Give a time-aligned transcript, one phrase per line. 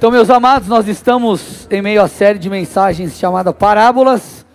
[0.00, 4.46] Então, meus amados, nós estamos em meio à série de mensagens chamada Parábolas.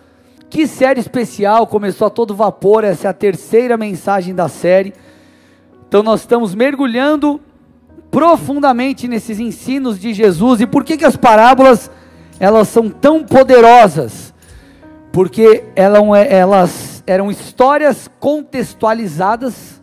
[0.50, 4.92] Que série especial, começou a todo vapor, essa é a terceira mensagem da série.
[5.86, 7.40] Então, nós estamos mergulhando
[8.10, 10.60] profundamente nesses ensinos de Jesus.
[10.62, 11.92] E por que, que as parábolas
[12.40, 14.34] elas são tão poderosas?
[15.12, 19.80] Porque elas eram histórias contextualizadas,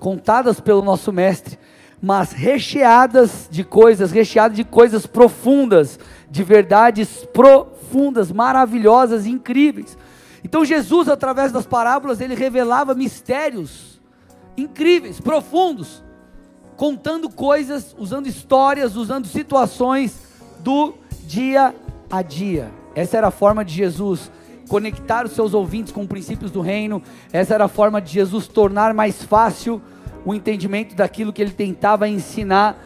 [0.00, 1.58] contadas pelo nosso mestre
[2.02, 9.96] mas recheadas de coisas, recheadas de coisas profundas, de verdades profundas, maravilhosas, incríveis.
[10.42, 14.00] Então Jesus, através das parábolas, ele revelava mistérios
[14.56, 16.02] incríveis, profundos,
[16.76, 20.18] contando coisas, usando histórias, usando situações
[20.58, 20.94] do
[21.24, 21.72] dia
[22.10, 22.68] a dia.
[22.96, 24.28] Essa era a forma de Jesus
[24.68, 27.00] conectar os seus ouvintes com princípios do reino.
[27.32, 29.80] Essa era a forma de Jesus tornar mais fácil
[30.24, 32.76] o entendimento daquilo que ele tentava ensinar.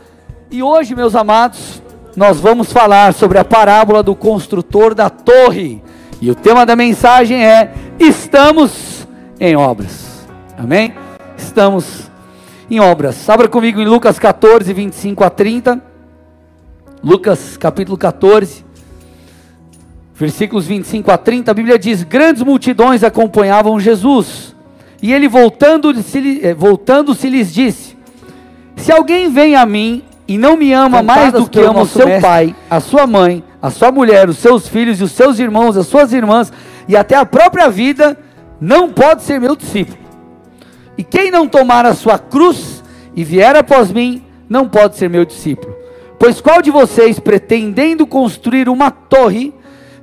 [0.51, 1.83] E hoje, meus amados,
[2.17, 5.83] nós vamos falar sobre a parábola do construtor da torre.
[6.21, 9.07] E o tema da mensagem é: Estamos
[9.39, 10.27] em obras.
[10.57, 10.95] Amém?
[11.37, 12.11] Estamos
[12.71, 13.29] em obras.
[13.29, 15.83] Abra comigo em Lucas 14, 25 a 30.
[17.05, 18.65] Lucas capítulo 14,
[20.15, 21.51] versículos 25 a 30.
[21.51, 24.56] A Bíblia diz: Grandes multidões acompanhavam Jesus
[25.03, 27.97] e ele voltando-se eh, voltando -se lhes disse:
[28.77, 32.07] Se alguém vem a mim e não me ama mais do que ama o seu
[32.07, 32.23] mestre.
[32.23, 35.87] pai, a sua mãe, a sua mulher, os seus filhos e os seus irmãos, as
[35.87, 36.53] suas irmãs
[36.89, 38.19] e até a própria vida,
[38.61, 39.99] não pode ser meu discípulo.
[40.99, 42.83] E quem não tomar a sua cruz
[43.15, 45.75] e vier após mim, não pode ser meu discípulo.
[46.19, 49.53] Pois qual de vocês, pretendendo construir uma torre,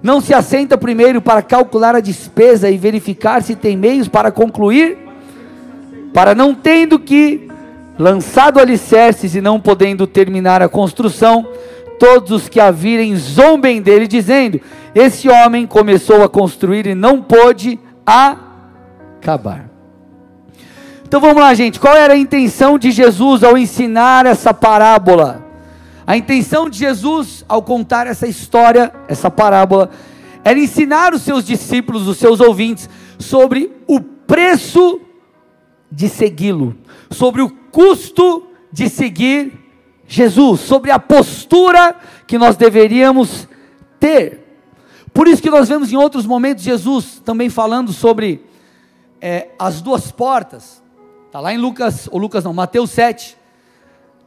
[0.04, 4.98] não se assenta primeiro para calcular a despesa e verificar se tem meios para concluir?
[6.14, 7.48] Para não tendo que,
[7.98, 11.48] lançado alicerces e não podendo terminar a construção,
[11.98, 14.60] todos os que a virem zombem dele, dizendo:
[14.94, 19.70] Esse homem começou a construir e não pôde acabar.
[21.08, 21.80] Então vamos lá, gente.
[21.80, 25.53] Qual era a intenção de Jesus ao ensinar essa parábola?
[26.06, 29.90] A intenção de Jesus ao contar essa história, essa parábola,
[30.44, 35.00] era ensinar os seus discípulos, os seus ouvintes, sobre o preço
[35.92, 36.76] de segui-lo,
[37.10, 39.54] sobre o custo de seguir
[40.06, 41.96] Jesus, sobre a postura
[42.28, 43.48] que nós deveríamos
[44.00, 44.44] ter.
[45.14, 48.44] Por isso que nós vemos em outros momentos Jesus também falando sobre
[49.22, 50.84] é, as duas portas.
[51.28, 53.38] Está lá em Lucas, ou Lucas não, Mateus 7,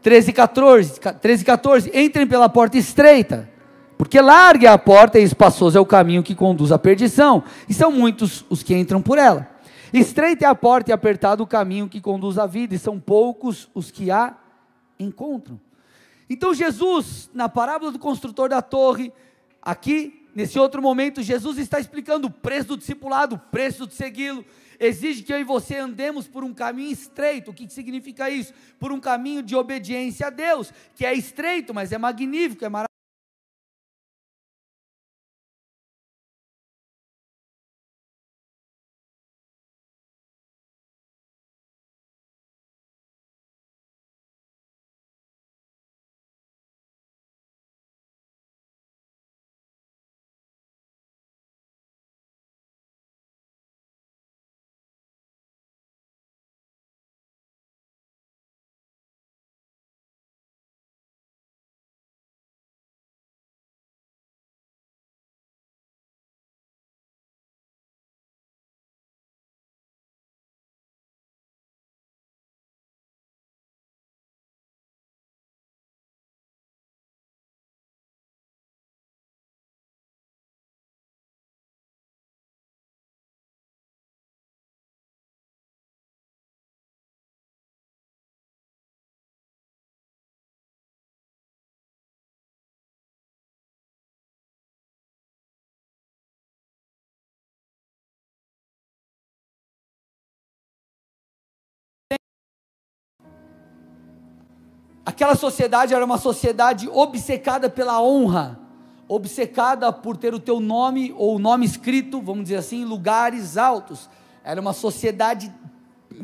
[0.07, 3.51] 13 e 14, 13 e 14, entrem pela porta estreita,
[3.99, 7.91] porque larga a porta e espaçoso é o caminho que conduz à perdição, e são
[7.91, 9.51] muitos os que entram por ela.
[9.93, 13.69] Estreita é a porta e apertado o caminho que conduz à vida, e são poucos
[13.75, 14.37] os que a
[14.97, 15.61] encontram.
[16.31, 19.13] Então Jesus, na parábola do construtor da torre,
[19.61, 24.45] aqui, nesse outro momento, Jesus está explicando o preço do discipulado, o preço de segui-lo,
[24.81, 27.51] exige que eu e você andemos por um caminho estreito.
[27.51, 28.53] O que significa isso?
[28.79, 32.96] Por um caminho de obediência a Deus, que é estreito, mas é magnífico, é maravilhoso.
[105.07, 108.59] Aquela sociedade era uma sociedade obcecada pela honra,
[109.07, 113.57] obcecada por ter o teu nome ou o nome escrito, vamos dizer assim, em lugares
[113.57, 114.11] altos.
[114.43, 115.55] Era uma sociedade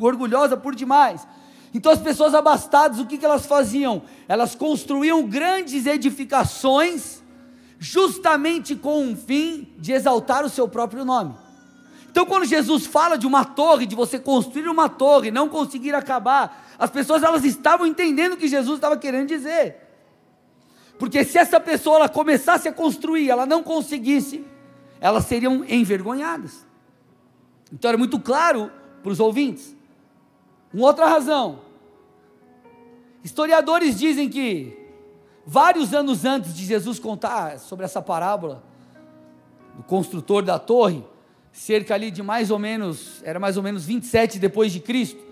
[0.01, 1.25] orgulhosa por demais.
[1.73, 4.03] Então as pessoas abastadas, o que, que elas faziam?
[4.27, 7.23] Elas construíam grandes edificações,
[7.79, 11.35] justamente com o fim de exaltar o seu próprio nome.
[12.13, 16.75] Então, quando Jesus fala de uma torre, de você construir uma torre, não conseguir acabar,
[16.79, 19.77] as pessoas elas estavam entendendo o que Jesus estava querendo dizer.
[20.99, 24.45] Porque se essa pessoa ela começasse a construir, ela não conseguisse,
[25.01, 26.67] elas seriam envergonhadas.
[27.73, 28.71] Então era muito claro
[29.03, 29.75] para os ouvintes.
[30.71, 31.61] Uma outra razão.
[33.25, 34.79] Historiadores dizem que
[35.47, 38.63] vários anos antes de Jesus contar sobre essa parábola
[39.75, 41.03] do construtor da torre,
[41.53, 45.23] cerca ali de mais ou menos, era mais ou menos 27 depois de Cristo,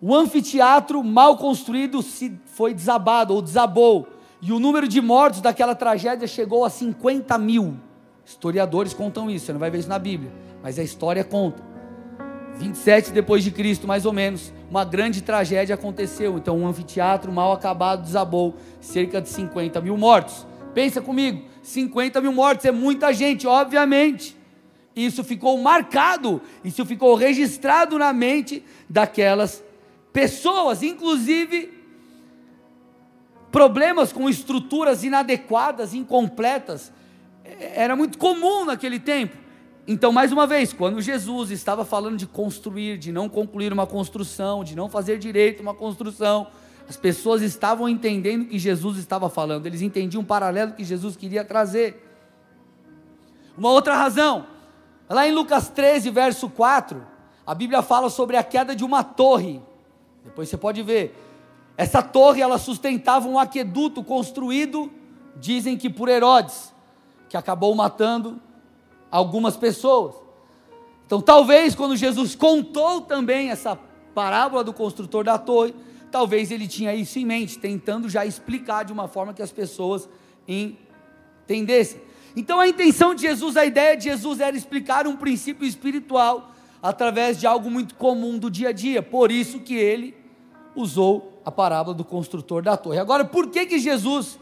[0.00, 4.06] o anfiteatro mal construído se foi desabado ou desabou,
[4.40, 7.76] e o número de mortos daquela tragédia chegou a 50 mil.
[8.24, 10.30] Historiadores contam isso, você não vai ver isso na Bíblia,
[10.62, 11.66] mas a história conta.
[12.58, 16.36] 27 depois de Cristo, mais ou menos, uma grande tragédia aconteceu.
[16.36, 20.46] Então, um anfiteatro mal acabado desabou, cerca de 50 mil mortos.
[20.74, 24.37] Pensa comigo, 50 mil mortos é muita gente, obviamente.
[24.98, 29.62] Isso ficou marcado, isso ficou registrado na mente daquelas
[30.12, 31.72] pessoas, inclusive
[33.52, 36.92] problemas com estruturas inadequadas, incompletas,
[37.44, 39.36] era muito comum naquele tempo.
[39.86, 44.64] Então, mais uma vez, quando Jesus estava falando de construir, de não concluir uma construção,
[44.64, 46.48] de não fazer direito uma construção,
[46.88, 51.16] as pessoas estavam entendendo o que Jesus estava falando, eles entendiam um paralelo que Jesus
[51.16, 52.04] queria trazer.
[53.56, 54.57] Uma outra razão,
[55.14, 57.06] lá em Lucas 13, verso 4,
[57.46, 59.62] a Bíblia fala sobre a queda de uma torre.
[60.24, 61.16] Depois você pode ver.
[61.76, 64.90] Essa torre ela sustentava um aqueduto construído,
[65.36, 66.74] dizem que por Herodes,
[67.28, 68.40] que acabou matando
[69.10, 70.14] algumas pessoas.
[71.06, 73.78] Então, talvez quando Jesus contou também essa
[74.14, 75.74] parábola do construtor da torre,
[76.10, 80.08] talvez ele tinha isso em mente, tentando já explicar de uma forma que as pessoas
[80.46, 82.00] entendessem.
[82.36, 86.52] Então, a intenção de Jesus, a ideia de Jesus era explicar um princípio espiritual
[86.82, 89.02] através de algo muito comum do dia a dia.
[89.02, 90.14] Por isso que ele
[90.74, 92.98] usou a parábola do construtor da torre.
[92.98, 94.38] Agora, por que que Jesus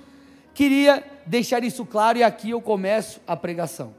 [0.52, 3.94] queria deixar isso claro e aqui eu começo a pregação?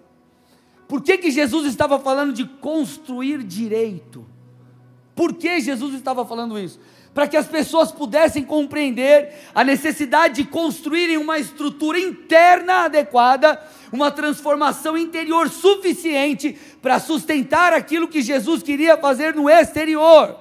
[0.88, 4.26] Por que, que Jesus estava falando de construir direito?
[5.14, 6.80] Por que Jesus estava falando isso?
[7.18, 13.60] Para que as pessoas pudessem compreender a necessidade de construírem uma estrutura interna adequada,
[13.92, 20.38] uma transformação interior suficiente para sustentar aquilo que Jesus queria fazer no exterior.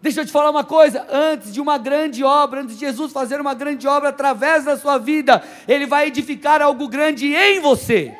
[0.00, 3.40] Deixa eu te falar uma coisa: antes de uma grande obra, antes de Jesus fazer
[3.40, 8.16] uma grande obra através da sua vida, Ele vai edificar algo grande em você.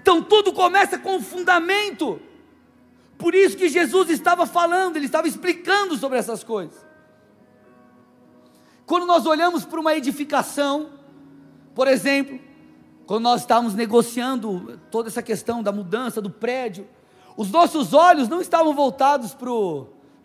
[0.00, 2.22] Então tudo começa com o fundamento.
[3.20, 6.84] Por isso que Jesus estava falando, ele estava explicando sobre essas coisas.
[8.86, 10.90] Quando nós olhamos para uma edificação,
[11.74, 12.40] por exemplo,
[13.06, 16.88] quando nós estávamos negociando toda essa questão da mudança do prédio,
[17.36, 19.36] os nossos olhos não estavam voltados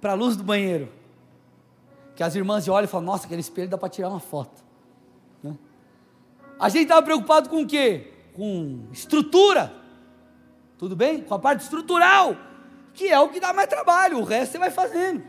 [0.02, 0.92] para a luz do banheiro.
[2.16, 4.64] Que as irmãs olham e falam: Nossa, aquele espelho dá para tirar uma foto.
[5.44, 5.56] Né?
[6.58, 8.14] A gente estava preocupado com o quê?
[8.36, 9.74] com estrutura,
[10.78, 11.22] tudo bem?
[11.22, 12.36] Com a parte estrutural,
[12.96, 15.24] que é o que dá mais trabalho, o resto você vai fazendo,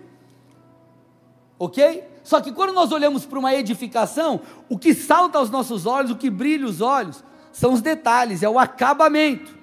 [1.59, 2.05] ok?
[2.23, 6.17] Só que quando nós olhamos para uma edificação, o que salta aos nossos olhos, o
[6.17, 7.23] que brilha os olhos,
[7.53, 9.57] são os detalhes, é o acabamento.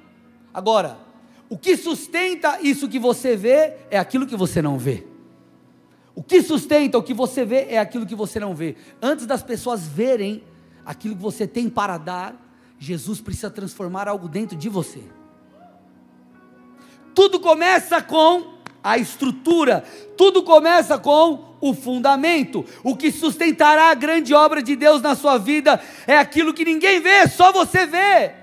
[0.53, 0.97] Agora,
[1.49, 5.05] o que sustenta isso que você vê é aquilo que você não vê.
[6.15, 8.75] O que sustenta o que você vê é aquilo que você não vê.
[9.01, 10.43] Antes das pessoas verem
[10.85, 12.35] aquilo que você tem para dar,
[12.79, 15.01] Jesus precisa transformar algo dentro de você.
[17.13, 18.53] Tudo começa com
[18.83, 19.83] a estrutura,
[20.17, 22.65] tudo começa com o fundamento.
[22.83, 26.99] O que sustentará a grande obra de Deus na sua vida é aquilo que ninguém
[26.99, 28.33] vê, só você vê.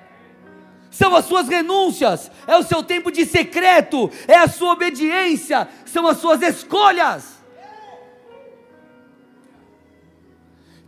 [0.91, 6.07] São as suas renúncias, é o seu tempo de secreto, é a sua obediência, são
[6.07, 7.39] as suas escolhas.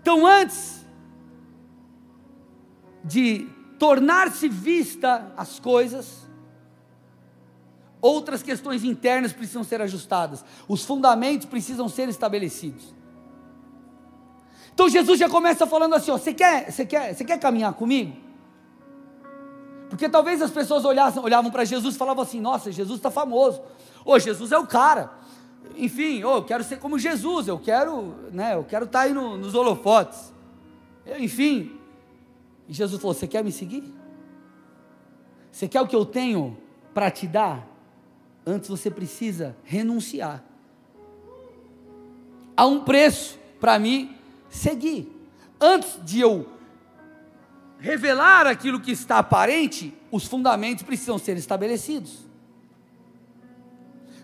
[0.00, 0.84] Então, antes
[3.04, 3.46] de
[3.78, 6.21] tornar-se vista as coisas,
[8.02, 12.92] outras questões internas precisam ser ajustadas, os fundamentos precisam ser estabelecidos.
[14.74, 18.16] Então Jesus já começa falando assim: ó, você quer, você quer, você quer caminhar comigo?
[19.88, 23.62] Porque talvez as pessoas olhassem, olhavam para Jesus e falavam assim: Nossa, Jesus está famoso.
[24.04, 25.12] Ô, Jesus é o cara.
[25.76, 27.46] Enfim, ô, eu quero ser como Jesus.
[27.46, 28.54] Eu quero, né?
[28.54, 30.32] Eu quero estar tá aí no, nos holofotes.
[31.18, 31.78] Enfim,
[32.66, 33.84] e Jesus falou: Você quer me seguir?
[35.50, 36.56] Você quer o que eu tenho
[36.94, 37.71] para te dar?
[38.46, 40.42] Antes você precisa renunciar.
[42.56, 44.16] Há um preço para me
[44.50, 45.10] seguir.
[45.60, 46.48] Antes de eu
[47.78, 52.18] revelar aquilo que está aparente, os fundamentos precisam ser estabelecidos.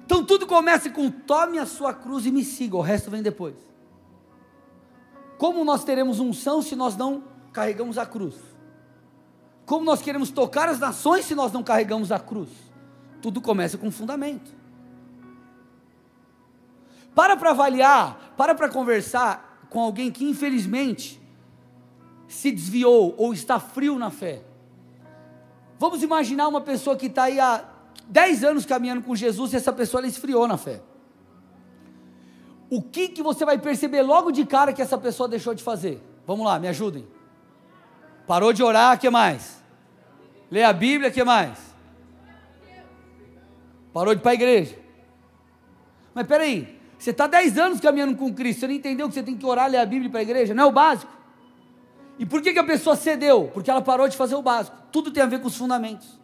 [0.04, 3.54] Então tudo começa com tome a sua cruz e me siga, o resto vem depois.
[5.36, 7.22] Como nós teremos unção se nós não
[7.52, 8.34] carregamos a cruz?
[9.66, 12.48] Como nós queremos tocar as nações se nós não carregamos a cruz?
[13.20, 14.52] Tudo começa com fundamento.
[17.14, 21.20] Para para avaliar, para para conversar com alguém que infelizmente
[22.28, 24.42] se desviou ou está frio na fé.
[25.78, 27.64] Vamos imaginar uma pessoa que está aí há
[28.08, 30.80] 10 anos caminhando com Jesus e essa pessoa esfriou na fé.
[32.70, 36.02] O que, que você vai perceber logo de cara que essa pessoa deixou de fazer?
[36.26, 37.06] Vamos lá, me ajudem.
[38.26, 39.62] Parou de orar, que mais?
[40.50, 41.67] Lê a Bíblia, que mais?
[43.92, 44.78] Parou de ir para a igreja.
[46.14, 49.36] Mas peraí, você está 10 anos caminhando com Cristo, você não entendeu que você tem
[49.36, 50.54] que orar, ler a Bíblia para a igreja?
[50.54, 51.12] Não é o básico.
[52.18, 53.50] E por que, que a pessoa cedeu?
[53.54, 54.76] Porque ela parou de fazer o básico.
[54.90, 56.18] Tudo tem a ver com os fundamentos.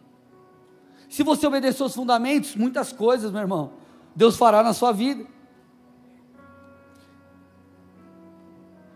[1.09, 3.73] Se você obedecer os fundamentos, muitas coisas, meu irmão,
[4.13, 5.25] Deus fará na sua vida.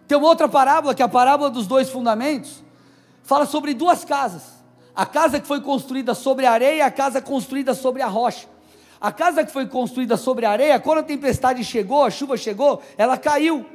[0.06, 2.64] Tem uma outra parábola, que é a parábola dos dois fundamentos,
[3.24, 4.60] fala sobre duas casas.
[4.94, 8.48] A casa que foi construída sobre a areia e a casa construída sobre a rocha.
[9.02, 12.82] A casa que foi construída sobre a areia, quando a tempestade chegou, a chuva chegou,
[12.98, 13.66] ela caiu.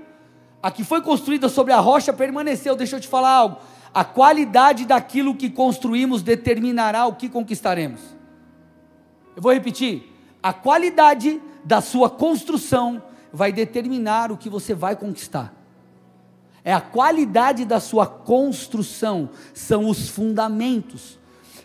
[0.63, 2.77] A que foi construída sobre a rocha permaneceu.
[2.77, 3.57] Deixa eu te falar algo.
[3.93, 8.01] A qualidade daquilo que construímos determinará o que conquistaremos.
[9.35, 10.13] Eu vou repetir.
[10.43, 13.03] A qualidade da sua construção
[13.33, 15.55] vai determinar o que você vai conquistar.
[16.63, 21.19] É a qualidade da sua construção, são os fundamentos.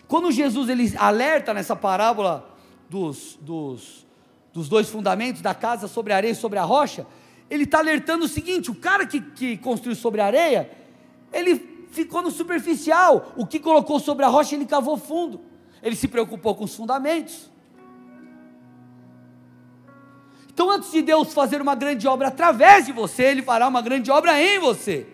[0.06, 2.49] Quando Jesus ele alerta nessa parábola
[2.90, 4.04] dos, dos,
[4.52, 7.06] dos dois fundamentos, da casa sobre a areia e sobre a rocha,
[7.48, 10.68] ele está alertando o seguinte: o cara que, que construiu sobre a areia,
[11.32, 15.40] ele ficou no superficial, o que colocou sobre a rocha ele cavou fundo,
[15.80, 17.48] ele se preocupou com os fundamentos.
[20.52, 24.10] Então, antes de Deus fazer uma grande obra através de você, Ele fará uma grande
[24.10, 25.06] obra em você.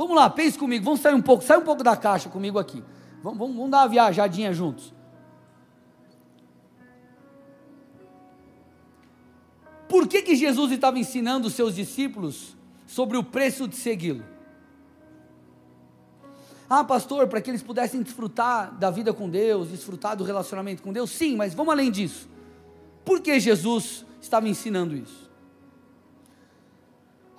[0.00, 2.82] Vamos lá, pense comigo, vamos sair um pouco, sai um pouco da caixa comigo aqui.
[3.22, 4.94] Vamos, vamos, vamos dar uma viajadinha juntos.
[9.86, 14.24] Por que, que Jesus estava ensinando os seus discípulos sobre o preço de segui-lo?
[16.66, 20.94] Ah, pastor, para que eles pudessem desfrutar da vida com Deus, desfrutar do relacionamento com
[20.94, 21.10] Deus.
[21.10, 22.26] Sim, mas vamos além disso.
[23.04, 25.29] Por que Jesus estava ensinando isso?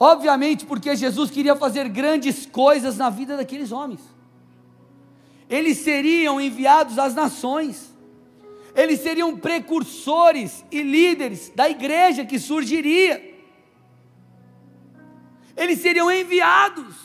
[0.04, 4.02] Obviamente, porque Jesus queria fazer grandes coisas na vida daqueles homens.
[5.48, 7.94] Eles seriam enviados às nações.
[8.74, 13.24] Eles seriam precursores e líderes da igreja que surgiria.
[15.56, 16.96] Eles seriam enviados.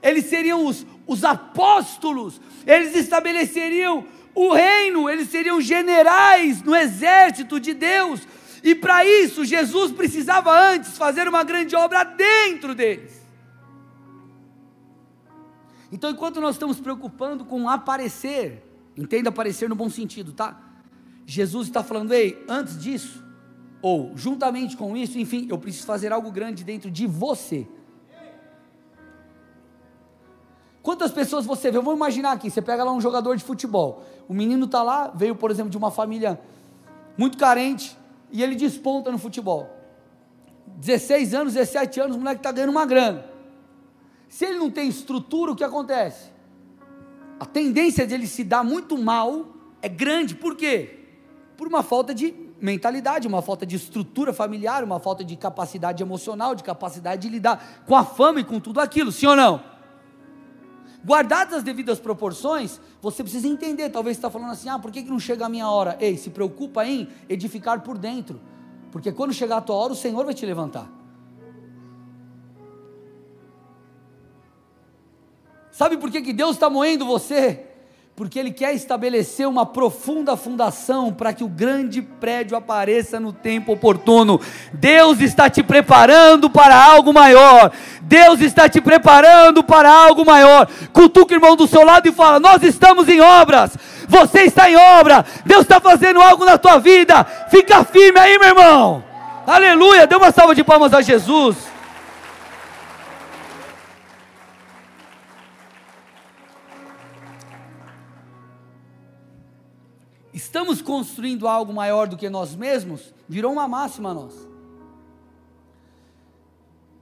[0.00, 7.74] Eles seriam os, os apóstolos, eles estabeleceriam o reino, eles seriam generais no exército de
[7.74, 8.20] Deus,
[8.64, 13.22] e para isso Jesus precisava antes fazer uma grande obra dentro deles.
[15.92, 18.66] Então, enquanto nós estamos preocupando com aparecer,
[18.96, 20.58] entenda aparecer no bom sentido, tá?
[21.26, 23.22] Jesus está falando, ei, antes disso,
[23.82, 27.68] ou juntamente com isso, enfim, eu preciso fazer algo grande dentro de você.
[30.82, 31.76] Quantas pessoas você vê?
[31.78, 34.04] Vamos imaginar aqui, você pega lá um jogador de futebol.
[34.26, 36.40] O menino está lá, veio, por exemplo, de uma família
[37.16, 37.96] muito carente,
[38.34, 39.70] e ele desponta no futebol.
[40.78, 43.24] 16 anos, 17 anos, o moleque está ganhando uma grana.
[44.28, 46.32] Se ele não tem estrutura, o que acontece?
[47.38, 49.46] A tendência de ele se dar muito mal
[49.80, 50.98] é grande, por quê?
[51.56, 56.56] Por uma falta de mentalidade, uma falta de estrutura familiar, uma falta de capacidade emocional,
[56.56, 59.62] de capacidade de lidar com a fama e com tudo aquilo, sim ou não?
[61.04, 63.90] Guardadas as devidas proporções, você precisa entender.
[63.90, 65.96] Talvez você está falando assim: ah, por que, que não chega a minha hora?
[66.00, 68.40] Ei, se preocupa em edificar por dentro,
[68.90, 70.90] porque quando chegar a tua hora, o Senhor vai te levantar.
[75.70, 77.73] Sabe por que, que Deus está moendo você?
[78.16, 83.72] Porque Ele quer estabelecer uma profunda fundação para que o grande prédio apareça no tempo
[83.72, 84.40] oportuno.
[84.72, 87.72] Deus está te preparando para algo maior.
[88.02, 90.68] Deus está te preparando para algo maior.
[90.92, 93.76] Cutuca o irmão do seu lado e fala: Nós estamos em obras.
[94.06, 95.24] Você está em obra.
[95.44, 97.24] Deus está fazendo algo na tua vida.
[97.50, 99.04] Fica firme aí, meu irmão.
[99.44, 100.06] Aleluia.
[100.06, 101.73] Dê uma salva de palmas a Jesus.
[110.34, 114.34] Estamos construindo algo maior do que nós mesmos, virou uma máxima a nós.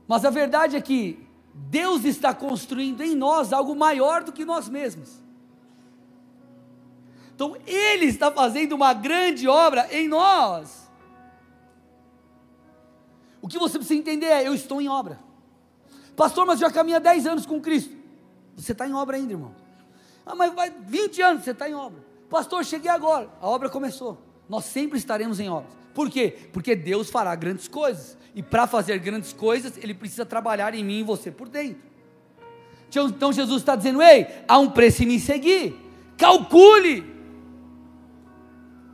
[0.07, 4.69] Mas a verdade é que Deus está construindo em nós algo maior do que nós
[4.69, 5.23] mesmos.
[7.35, 10.91] Então Ele está fazendo uma grande obra em nós.
[13.41, 15.19] O que você precisa entender é: eu estou em obra.
[16.15, 17.97] Pastor, mas já caminha 10 anos com Cristo.
[18.55, 19.55] Você está em obra ainda, irmão.
[20.27, 22.12] Ah, mas vai 20 anos, você está em obra.
[22.33, 23.29] Pastor, cheguei agora.
[23.43, 24.17] A obra começou.
[24.49, 25.71] Nós sempre estaremos em obras.
[25.93, 26.35] Por quê?
[26.51, 28.17] Porque Deus fará grandes coisas.
[28.35, 31.83] E para fazer grandes coisas, Ele precisa trabalhar em mim e você por dentro.
[32.89, 35.77] Então Jesus está dizendo: ei, há um preço em me seguir.
[36.17, 37.05] Calcule.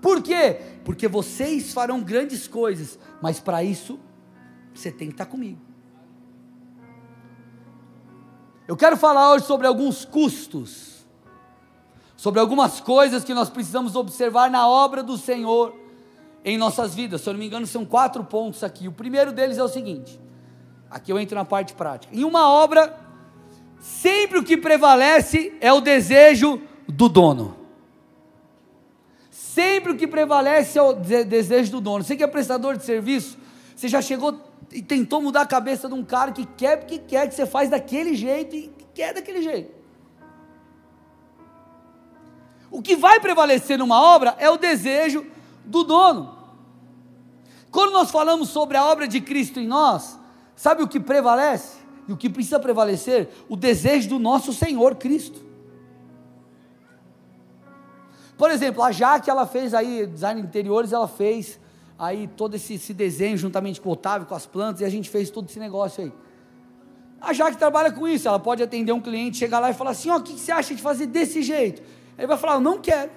[0.02, 0.57] Por quê?
[0.85, 4.00] Porque vocês farão grandes coisas, mas para isso
[4.75, 5.61] você tem que estar comigo.
[8.66, 10.98] Eu quero falar hoje sobre alguns custos,
[12.19, 15.73] sobre algumas coisas que nós precisamos observar na obra do Senhor
[16.45, 17.21] em nossas vidas.
[17.21, 18.89] Se eu não me engano, são quatro pontos aqui.
[18.89, 20.21] O primeiro deles é o seguinte:
[20.91, 22.13] aqui eu entro na parte prática.
[22.15, 22.99] Em uma obra,
[23.79, 27.57] sempre o que prevalece é o desejo do dono.
[29.31, 32.03] Sempre o que prevalece é o desejo do dono.
[32.03, 33.39] Você que é prestador de serviço,
[33.77, 34.41] você já chegou
[34.73, 37.71] e tentou mudar a cabeça de um cara que quer porque quer que você faz
[37.71, 39.78] daquele jeito e quer daquele jeito.
[42.71, 45.27] O que vai prevalecer numa obra é o desejo
[45.65, 46.37] do dono.
[47.71, 50.19] Quando nós falamos sobre a obra de Cristo em nós,
[50.57, 51.79] sabe o que prevalece?
[52.07, 53.29] E o que precisa prevalecer?
[53.49, 55.47] O desejo do nosso Senhor Cristo.
[58.37, 61.59] Por exemplo, a Jaque, ela fez aí, design de interiores, ela fez
[61.99, 65.11] aí todo esse, esse, desenho juntamente com o Otávio, com as plantas, e a gente
[65.11, 66.13] fez todo esse negócio aí.
[67.21, 70.09] A Jaque trabalha com isso, ela pode atender um cliente, chegar lá e falar assim,
[70.09, 71.83] ó, oh, o que você acha de fazer desse jeito?
[72.19, 73.13] Ele vai falar, eu não quero.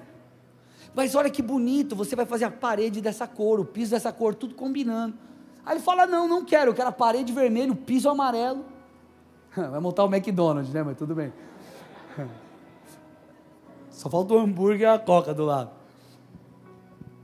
[0.93, 4.35] Mas olha que bonito, você vai fazer a parede dessa cor, o piso dessa cor,
[4.35, 5.15] tudo combinando.
[5.65, 8.65] Aí ele fala, não, não quero, eu quero a parede vermelha, o piso amarelo.
[9.55, 11.31] Vai montar o McDonald's, né, mas tudo bem.
[13.89, 15.71] Só falta o hambúrguer e a coca do lado.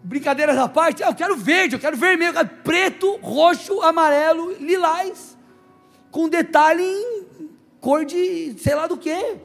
[0.04, 4.54] Brincadeiras à parte, ah, eu quero verde, eu quero vermelho, eu quero preto, roxo, amarelo,
[4.54, 5.38] lilás.
[6.12, 7.50] Com detalhe em
[7.82, 9.38] cor de sei lá do que.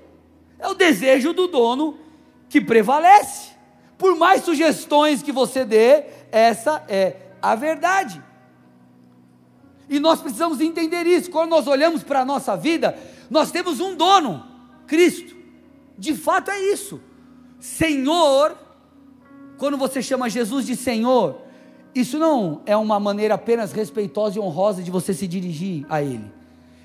[0.59, 1.99] É o desejo do dono
[2.53, 3.53] que prevalece.
[3.97, 8.23] Por mais sugestões que você dê, essa é a verdade.
[9.89, 11.31] E nós precisamos entender isso.
[11.31, 12.95] Quando nós olhamos para a nossa vida,
[13.31, 14.45] nós temos um dono,
[14.87, 15.35] Cristo.
[15.97, 17.01] De fato é isso.
[17.59, 18.55] Senhor,
[19.57, 21.41] quando você chama Jesus de Senhor,
[21.95, 26.31] isso não é uma maneira apenas respeitosa e honrosa de você se dirigir a Ele.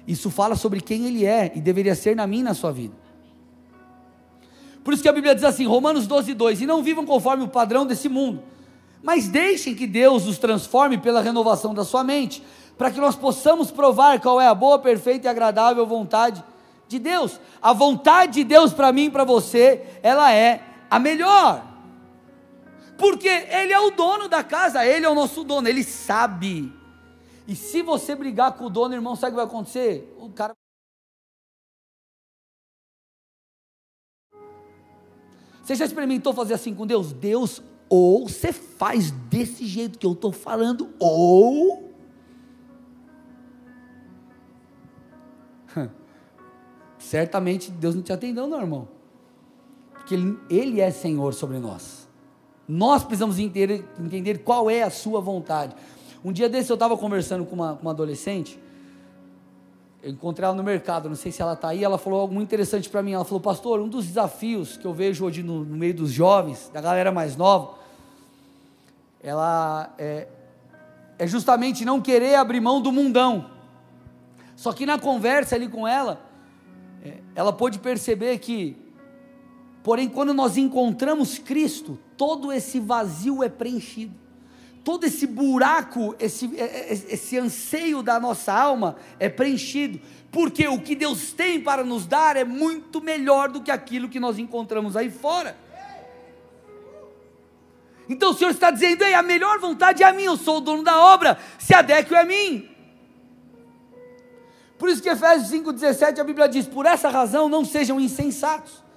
[0.08, 3.07] Isso fala sobre quem Ele é e deveria ser na minha na sua vida.
[4.88, 7.50] Por isso que a Bíblia diz assim, Romanos 12, 2: E não vivam conforme o
[7.50, 8.42] padrão desse mundo,
[9.04, 12.42] mas deixem que Deus os transforme pela renovação da sua mente,
[12.78, 16.42] para que nós possamos provar qual é a boa, perfeita e agradável vontade
[16.88, 17.38] de Deus.
[17.62, 21.66] A vontade de Deus para mim e para você, ela é a melhor.
[22.98, 26.72] Porque Ele é o dono da casa, Ele é o nosso dono, Ele sabe.
[27.46, 30.16] E se você brigar com o dono, irmão, sabe o que vai acontecer?
[30.18, 30.56] O cara.
[35.68, 37.12] Você já experimentou fazer assim com Deus?
[37.12, 41.92] Deus, ou você faz desse jeito que eu estou falando, ou.
[46.98, 48.98] Certamente Deus não te atendeu, não, irmão
[50.08, 52.08] que ele, ele é Senhor sobre nós.
[52.68, 55.76] Nós precisamos entender, entender qual é a sua vontade.
[56.24, 58.58] Um dia desse eu estava conversando com uma, com uma adolescente,
[60.08, 62.48] eu encontrei ela no mercado, não sei se ela está aí, ela falou algo muito
[62.48, 65.76] interessante para mim, ela falou, pastor, um dos desafios que eu vejo hoje no, no
[65.76, 67.76] meio dos jovens, da galera mais nova,
[69.22, 70.30] ela é,
[71.20, 73.50] é justamente não querer abrir mão do mundão,
[74.56, 76.22] só que na conversa ali com ela,
[77.04, 78.88] é, ela pôde perceber que
[79.84, 84.14] Porém, quando nós encontramos Cristo, todo esse vazio é preenchido.
[84.88, 90.00] Todo esse buraco, esse, é, é, esse anseio da nossa alma é preenchido.
[90.32, 94.18] Porque o que Deus tem para nos dar é muito melhor do que aquilo que
[94.18, 95.58] nós encontramos aí fora.
[98.08, 100.62] Então o Senhor está dizendo: Ei, a melhor vontade é a minha, eu sou o
[100.62, 102.70] dono da obra, se adeque a mim.
[104.80, 108.88] Por isso que Efésios 5,17 a Bíblia diz: Por essa razão não sejam insensatos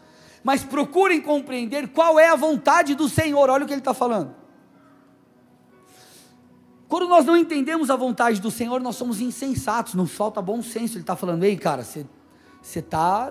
[0.42, 3.50] mas procurem compreender qual é a vontade do Senhor.
[3.50, 4.39] Olha o que ele está falando.
[6.90, 10.94] Quando nós não entendemos a vontade do Senhor, nós somos insensatos, nos falta bom senso.
[10.94, 12.04] Ele está falando, ei, cara, você
[12.64, 13.30] está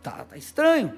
[0.00, 0.96] tá, tá estranho.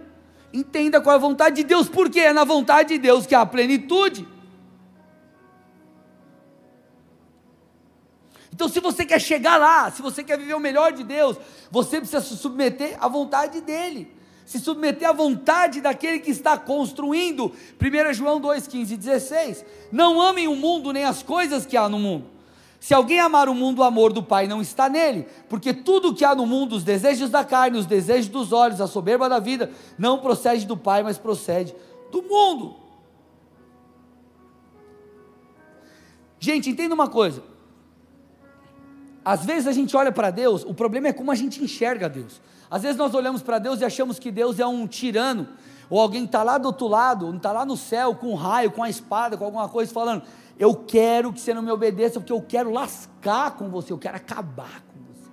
[0.52, 3.46] Entenda qual é a vontade de Deus, porque é na vontade de Deus que há
[3.46, 4.29] plenitude.
[8.52, 11.38] Então, se você quer chegar lá, se você quer viver o melhor de Deus,
[11.70, 14.15] você precisa se submeter à vontade dEle
[14.46, 17.52] se submeter à vontade daquele que está construindo.
[17.82, 19.64] 1 João 2, 15 e 16.
[19.90, 22.37] Não amem o mundo nem as coisas que há no mundo.
[22.78, 26.24] Se alguém amar o mundo, o amor do Pai não está nele, porque tudo que
[26.24, 29.72] há no mundo, os desejos da carne, os desejos dos olhos, a soberba da vida,
[29.98, 31.74] não procede do Pai, mas procede
[32.12, 32.76] do mundo.
[36.38, 37.42] Gente, entenda uma coisa.
[39.24, 42.40] Às vezes a gente olha para Deus, o problema é como a gente enxerga Deus.
[42.70, 45.48] Às vezes nós olhamos para Deus e achamos que Deus é um tirano,
[45.88, 48.83] ou alguém está lá do outro lado, está lá no céu com um raio, com
[48.83, 50.22] a espada, com alguma coisa, falando:
[50.59, 54.16] Eu quero que você não me obedeça, porque eu quero lascar com você, eu quero
[54.16, 55.31] acabar com você.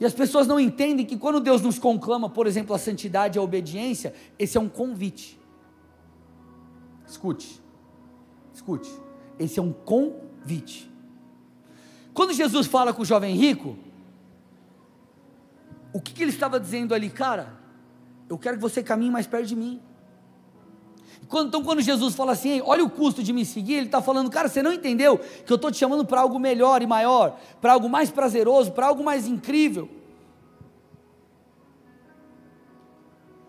[0.00, 3.38] E as pessoas não entendem que quando Deus nos conclama, por exemplo, a santidade e
[3.38, 5.38] a obediência, esse é um convite.
[7.06, 7.60] Escute,
[8.54, 8.90] escute,
[9.38, 10.90] esse é um convite.
[12.14, 13.76] Quando Jesus fala com o jovem rico,
[15.92, 17.54] o que, que ele estava dizendo ali, cara?
[18.28, 19.80] Eu quero que você caminhe mais perto de mim.
[21.28, 24.30] Quando, então, quando Jesus fala assim, olha o custo de me seguir, ele está falando,
[24.30, 27.72] cara, você não entendeu que eu estou te chamando para algo melhor e maior, para
[27.72, 29.88] algo mais prazeroso, para algo mais incrível.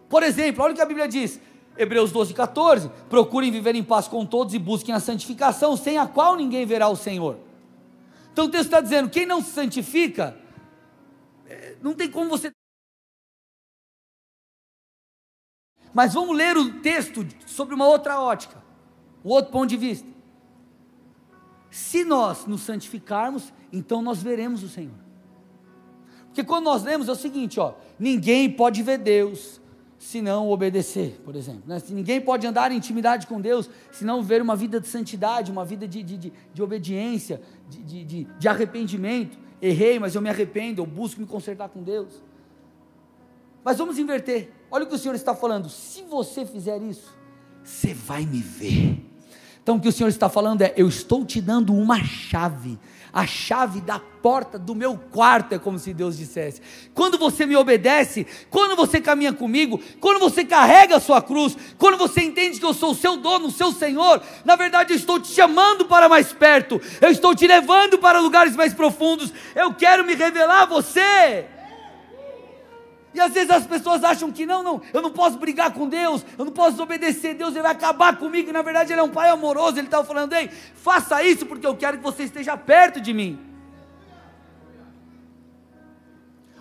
[0.07, 1.39] Por exemplo, olha o que a Bíblia diz,
[1.77, 6.05] Hebreus 12, 14: procurem viver em paz com todos e busquem a santificação, sem a
[6.05, 7.37] qual ninguém verá o Senhor.
[8.31, 10.37] Então o texto está dizendo: quem não se santifica,
[11.83, 12.51] não tem como você.
[15.93, 18.63] Mas vamos ler o texto sobre uma outra ótica,
[19.23, 20.07] um outro ponto de vista.
[21.69, 25.03] Se nós nos santificarmos, então nós veremos o Senhor.
[26.27, 29.61] Porque quando nós lemos é o seguinte, ó, ninguém pode ver Deus
[29.99, 31.63] se não obedecer, por exemplo.
[31.65, 31.81] Né?
[31.89, 35.63] Ninguém pode andar em intimidade com Deus se não ver uma vida de santidade, uma
[35.63, 39.37] vida de, de, de, de obediência, de, de, de arrependimento.
[39.65, 42.21] Errei, mas eu me arrependo, eu busco me consertar com Deus.
[43.63, 44.51] Mas vamos inverter.
[44.69, 45.69] Olha o que o Senhor está falando.
[45.69, 47.17] Se você fizer isso,
[47.63, 49.01] você vai me ver.
[49.61, 52.77] Então o que o Senhor está falando é: eu estou te dando uma chave,
[53.13, 56.61] a chave da porta do meu quarto, é como se Deus dissesse.
[56.95, 61.97] Quando você me obedece, quando você caminha comigo, quando você carrega a sua cruz, quando
[61.97, 65.19] você entende que eu sou o seu dono, o seu Senhor, na verdade eu estou
[65.19, 70.03] te chamando para mais perto, eu estou te levando para lugares mais profundos, eu quero
[70.03, 71.45] me revelar a você.
[73.13, 76.25] E às vezes as pessoas acham que não, não, eu não posso brigar com Deus,
[76.37, 78.49] eu não posso obedecer a Deus, Ele vai acabar comigo.
[78.49, 81.67] E na verdade Ele é um Pai amoroso, Ele estava falando, ei, faça isso porque
[81.67, 83.39] eu quero que você esteja perto de mim.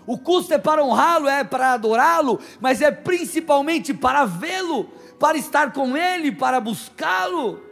[0.05, 4.85] O custo é para honrá-lo, é para adorá-lo, mas é principalmente para vê-lo,
[5.19, 7.63] para estar com Ele, para buscá-lo.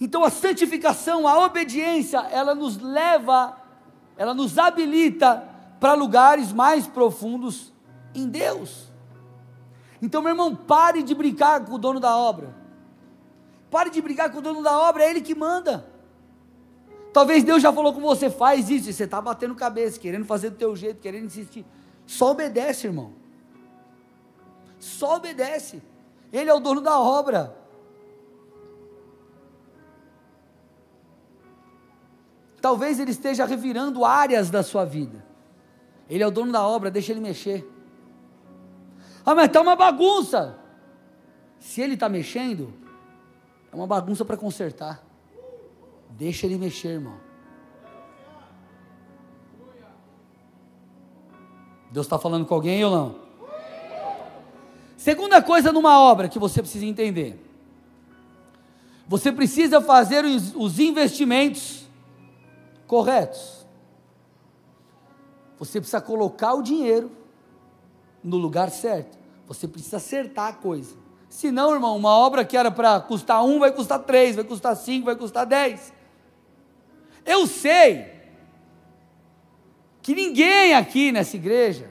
[0.00, 3.61] Então a santificação, a obediência, ela nos leva
[4.16, 5.48] ela nos habilita
[5.80, 7.72] para lugares mais profundos
[8.14, 8.90] em Deus.
[10.00, 12.54] Então, meu irmão, pare de brincar com o dono da obra.
[13.70, 15.86] Pare de brigar com o dono da obra, é ele que manda.
[17.12, 20.50] Talvez Deus já falou com você, faz isso, e você está batendo cabeça, querendo fazer
[20.50, 21.64] do teu jeito, querendo insistir.
[22.06, 23.12] Só obedece, irmão.
[24.78, 25.82] Só obedece.
[26.32, 27.56] Ele é o dono da obra.
[32.62, 35.26] Talvez ele esteja revirando áreas da sua vida.
[36.08, 37.68] Ele é o dono da obra, deixa ele mexer.
[39.26, 40.56] Ah, mas está uma bagunça.
[41.58, 42.72] Se ele está mexendo,
[43.72, 45.04] é uma bagunça para consertar.
[46.10, 47.16] Deixa ele mexer, irmão.
[51.90, 53.16] Deus está falando com alguém ou não?
[54.96, 57.44] Segunda coisa numa obra que você precisa entender.
[59.08, 61.81] Você precisa fazer os, os investimentos
[62.92, 63.66] corretos.
[65.58, 67.10] Você precisa colocar o dinheiro
[68.22, 69.16] no lugar certo.
[69.46, 70.94] Você precisa acertar a coisa.
[71.26, 75.06] Senão, irmão, uma obra que era para custar um, vai custar três, vai custar cinco,
[75.06, 75.90] vai custar dez.
[77.24, 78.12] Eu sei
[80.02, 81.88] que ninguém aqui nessa igreja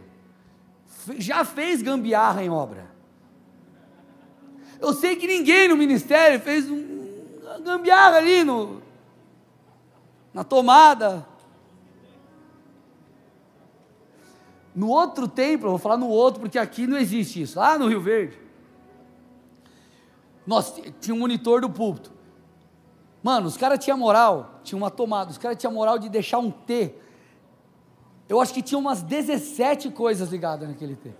[1.18, 2.86] já fez gambiarra em obra.
[4.80, 8.84] Eu sei que ninguém no ministério fez uma gambiarra ali no,
[10.34, 11.28] na tomada.
[14.74, 18.02] No outro templo, vou falar no outro porque aqui não existe isso, lá no Rio
[18.02, 18.40] Verde.
[20.48, 22.12] Nós tinha um monitor do púlpito.
[23.22, 26.50] Mano, os caras tinham moral, tinha uma tomada, os caras tinham moral de deixar um
[26.50, 26.96] T.
[28.28, 31.14] Eu acho que tinha umas 17 coisas ligadas naquele T.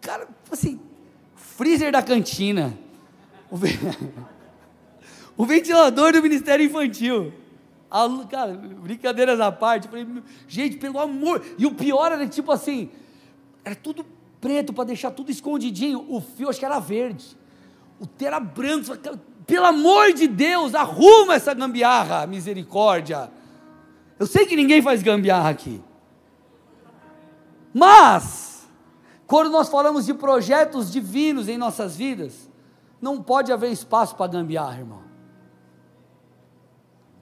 [0.00, 0.80] Cara, assim,
[1.34, 2.78] freezer da cantina.
[5.40, 7.32] O ventilador do Ministério Infantil.
[7.90, 9.88] A, cara, brincadeiras à parte.
[9.88, 10.06] Falei,
[10.46, 11.42] gente, pelo amor.
[11.56, 12.90] E o pior era tipo assim:
[13.64, 14.04] era tudo
[14.38, 16.04] preto para deixar tudo escondidinho.
[16.10, 17.38] O fio, acho que era verde.
[17.98, 18.94] o Tera Branco,
[19.46, 23.32] pelo amor de Deus, arruma essa gambiarra, misericórdia.
[24.18, 25.82] Eu sei que ninguém faz gambiarra aqui.
[27.72, 28.68] Mas,
[29.26, 32.50] quando nós falamos de projetos divinos em nossas vidas,
[33.00, 35.09] não pode haver espaço para gambiarra, irmão.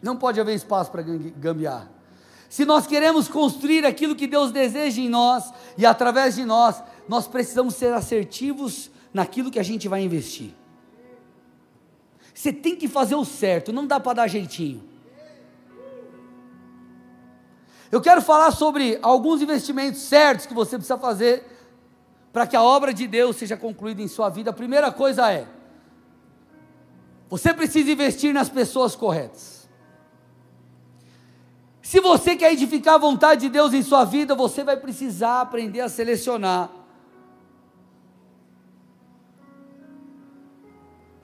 [0.01, 1.91] Não pode haver espaço para gambiarra.
[2.49, 7.27] Se nós queremos construir aquilo que Deus deseja em nós e através de nós, nós
[7.27, 10.55] precisamos ser assertivos naquilo que a gente vai investir.
[12.33, 14.83] Você tem que fazer o certo, não dá para dar jeitinho.
[17.91, 21.45] Eu quero falar sobre alguns investimentos certos que você precisa fazer
[22.33, 24.51] para que a obra de Deus seja concluída em sua vida.
[24.51, 25.49] A primeira coisa é:
[27.29, 29.58] você precisa investir nas pessoas corretas.
[31.89, 35.81] Se você quer edificar a vontade de Deus em sua vida, você vai precisar aprender
[35.81, 36.71] a selecionar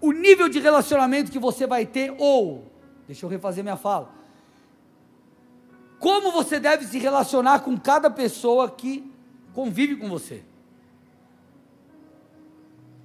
[0.00, 2.72] o nível de relacionamento que você vai ter, ou,
[3.06, 4.10] deixa eu refazer minha fala,
[5.98, 9.12] como você deve se relacionar com cada pessoa que
[9.52, 10.42] convive com você.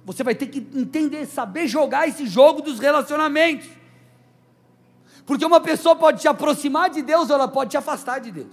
[0.06, 3.79] Você vai ter que entender, saber jogar esse jogo dos relacionamentos.
[5.30, 8.52] Porque uma pessoa pode te aproximar de Deus ou ela pode te afastar de Deus.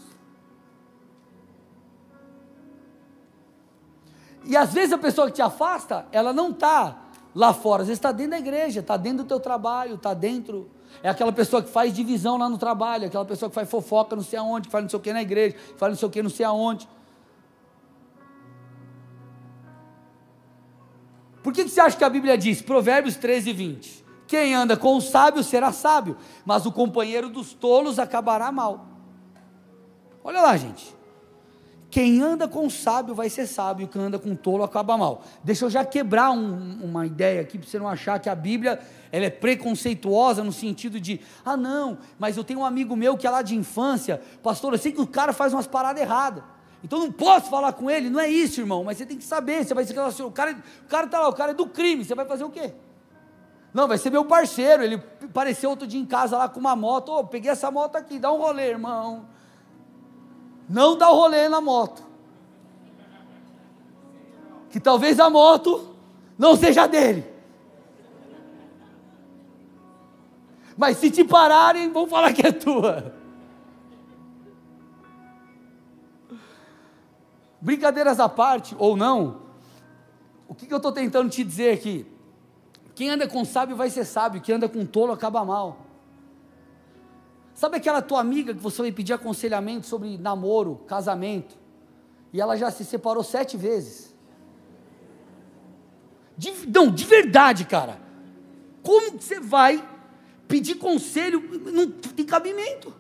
[4.46, 7.02] E às vezes a pessoa que te afasta, ela não está
[7.34, 10.70] lá fora, às vezes está dentro da igreja, está dentro do teu trabalho, está dentro.
[11.02, 14.22] É aquela pessoa que faz divisão lá no trabalho, aquela pessoa que faz fofoca não
[14.22, 16.12] sei aonde, que faz não sei o que na igreja, que faz não sei o
[16.12, 16.88] que não sei aonde.
[21.42, 24.07] Por que, que você acha que a Bíblia diz, Provérbios 13, 20?
[24.28, 28.86] Quem anda com o sábio será sábio, mas o companheiro dos tolos acabará mal.
[30.24, 30.98] Olha lá, gente.
[31.90, 35.24] Quem anda com o sábio vai ser sábio, quem anda com o tolo acaba mal.
[35.42, 38.80] Deixa eu já quebrar um, uma ideia aqui, para você não achar que a Bíblia
[39.10, 43.26] ela é preconceituosa no sentido de, ah não, mas eu tenho um amigo meu que
[43.26, 46.44] é lá de infância, pastor, eu sei que o cara faz umas paradas erradas.
[46.84, 49.64] Então não posso falar com ele, não é isso, irmão, mas você tem que saber,
[49.64, 50.30] você vai se relacionar.
[50.30, 52.50] O cara, o cara está lá, o cara é do crime, você vai fazer o
[52.50, 52.74] quê?
[53.74, 54.84] Não, vai ser meu parceiro.
[54.84, 57.12] Ele apareceu outro dia em casa lá com uma moto.
[57.12, 59.28] Oh, peguei essa moto aqui, dá um rolê, irmão.
[60.70, 62.04] Não dá o um rolê na moto.
[64.70, 65.96] Que talvez a moto
[66.38, 67.26] não seja dele.
[70.78, 73.14] Mas se te pararem, vão falar que é tua.
[77.60, 79.42] Brincadeiras à parte, ou não,
[80.48, 82.06] o que, que eu estou tentando te dizer aqui?
[82.98, 85.86] Quem anda com sábio vai ser sábio, quem anda com tolo acaba mal.
[87.54, 91.56] Sabe aquela tua amiga que você vai pedir aconselhamento sobre namoro, casamento,
[92.34, 94.16] e ela já se separou sete vezes?
[96.36, 98.02] De, não, de verdade, cara.
[98.82, 99.88] Como você vai
[100.48, 101.40] pedir conselho?
[101.72, 102.92] Não tem cabimento.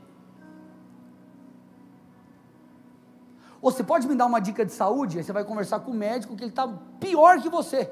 [3.60, 5.18] Ou você pode me dar uma dica de saúde?
[5.18, 6.68] Aí você vai conversar com o médico que ele está
[7.00, 7.92] pior que você.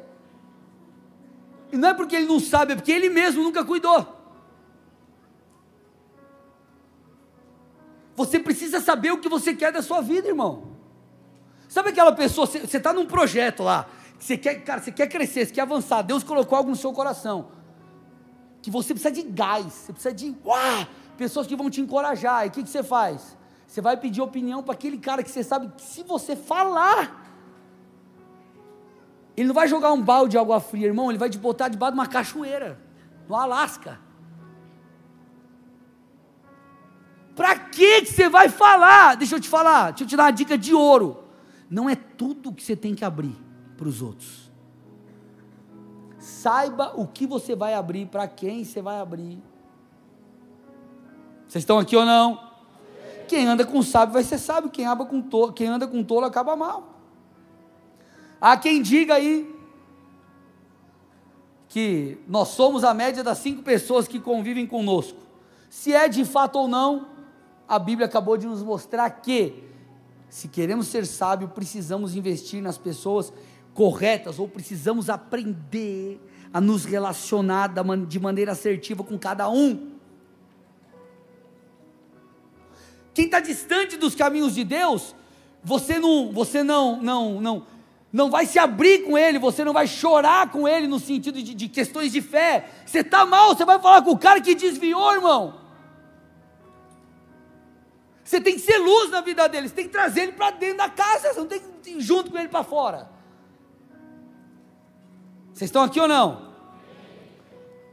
[1.75, 4.07] E não é porque ele não sabe, é porque ele mesmo nunca cuidou.
[8.15, 10.69] Você precisa saber o que você quer da sua vida, irmão.
[11.67, 15.51] Sabe aquela pessoa, você está num projeto lá, você quer, cara, você quer crescer, você
[15.51, 17.49] quer avançar, Deus colocou algo no seu coração.
[18.61, 22.45] Que você precisa de gás, você precisa de uau, pessoas que vão te encorajar.
[22.45, 23.35] E o que, que você faz?
[23.67, 27.24] Você vai pedir opinião para aquele cara que você sabe que se você falar,
[29.35, 31.93] ele não vai jogar um balde de água fria, irmão, ele vai te botar debaixo
[31.93, 32.79] de uma cachoeira,
[33.27, 33.99] no Alasca.
[37.35, 39.15] Para que você vai falar?
[39.15, 41.25] Deixa eu te falar, deixa eu te dar uma dica de ouro.
[41.69, 43.35] Não é tudo que você tem que abrir
[43.75, 44.49] para os outros.
[46.17, 49.43] Saiba o que você vai abrir, para quem você vai abrir.
[51.47, 52.39] Vocês estão aqui ou não?
[53.27, 56.25] Quem anda com sábio vai ser sábio, quem, anda com tolo, quem anda com tolo
[56.25, 56.94] acaba mal.
[58.47, 59.51] Há quem diga aí
[61.67, 65.17] que nós somos a média das cinco pessoas que convivem conosco.
[65.67, 67.07] Se é de fato ou não,
[67.67, 69.63] a Bíblia acabou de nos mostrar que,
[70.29, 73.33] se queremos ser sábios, precisamos investir nas pessoas
[73.73, 76.21] corretas, ou precisamos aprender
[76.53, 77.73] a nos relacionar
[78.07, 79.93] de maneira assertiva com cada um.
[83.11, 85.15] Quem está distante dos caminhos de Deus,
[85.63, 87.74] você não, você não, não, não,
[88.15, 91.53] não vai se abrir com ele, você não vai chorar com ele no sentido de,
[91.53, 92.69] de questões de fé.
[92.85, 95.59] Você está mal, você vai falar com o cara que desviou, irmão.
[98.23, 100.77] Você tem que ser luz na vida dele, você tem que trazer ele para dentro
[100.77, 103.09] da casa, você não tem que ir junto com ele para fora.
[105.53, 106.53] Vocês estão aqui ou não?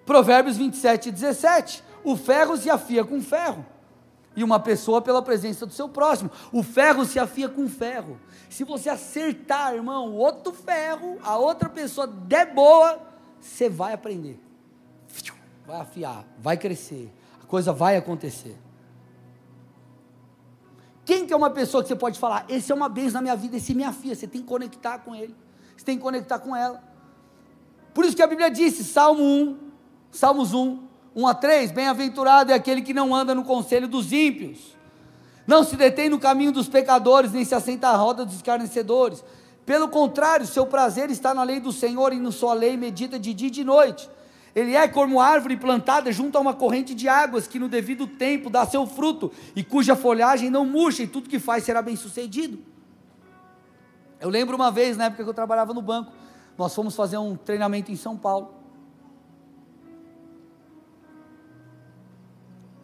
[0.06, 1.82] Provérbios 27, 17.
[2.04, 3.66] O ferro se afia com ferro.
[4.34, 6.30] E uma pessoa pela presença do seu próximo.
[6.52, 8.18] O ferro se afia com ferro.
[8.48, 13.00] Se você acertar, irmão, o outro ferro, a outra pessoa der boa,
[13.40, 14.40] você vai aprender.
[15.66, 17.12] Vai afiar, vai crescer.
[17.42, 18.58] A coisa vai acontecer.
[21.04, 23.36] Quem que é uma pessoa que você pode falar, esse é uma bênção na minha
[23.36, 25.34] vida, esse minha filha, você tem que conectar com ele,
[25.76, 26.82] você tem que conectar com ela.
[27.92, 29.58] Por isso que a Bíblia disse, Salmo 1,
[30.10, 34.76] Salmos 1, 1 a 3, bem-aventurado é aquele que não anda no conselho dos ímpios,
[35.46, 39.22] não se detém no caminho dos pecadores, nem se assenta à roda dos escarnecedores.
[39.66, 43.34] Pelo contrário, seu prazer está na lei do Senhor e no sua lei medita de
[43.34, 44.08] dia e de noite.
[44.54, 48.50] Ele é como árvore plantada junto a uma corrente de águas, que no devido tempo
[48.50, 52.58] dá seu fruto, e cuja folhagem não murcha, e tudo que faz será bem sucedido.
[54.20, 56.12] Eu lembro uma vez, na época que eu trabalhava no banco,
[56.56, 58.61] nós fomos fazer um treinamento em São Paulo.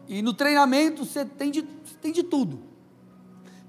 [0.09, 2.61] E no treinamento você tem de, tem de tudo.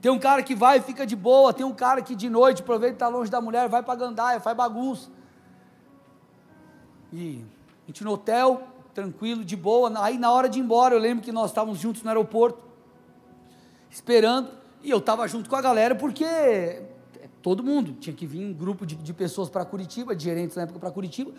[0.01, 2.61] Tem um cara que vai e fica de boa, tem um cara que de noite,
[2.61, 5.09] aproveita que está longe da mulher, vai para gandaia, faz bagunça.
[7.11, 7.43] E
[7.83, 9.91] a gente no hotel, tranquilo, de boa.
[10.01, 12.63] Aí na hora de ir embora, eu lembro que nós estávamos juntos no aeroporto,
[13.89, 14.49] esperando,
[14.81, 16.81] e eu estava junto com a galera, porque
[17.41, 20.63] todo mundo tinha que vir um grupo de, de pessoas para Curitiba, de gerentes na
[20.63, 21.31] época para Curitiba,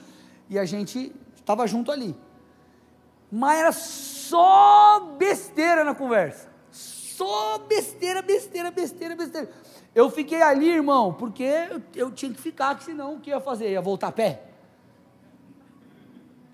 [0.51, 2.15] e a gente estava junto ali.
[3.31, 6.49] Mas era só besteira na conversa.
[6.71, 9.51] Só besteira, besteira, besteira, besteira.
[9.95, 13.71] Eu fiquei ali, irmão, porque eu, eu tinha que ficar, senão o que ia fazer?
[13.71, 14.51] Ia voltar a pé?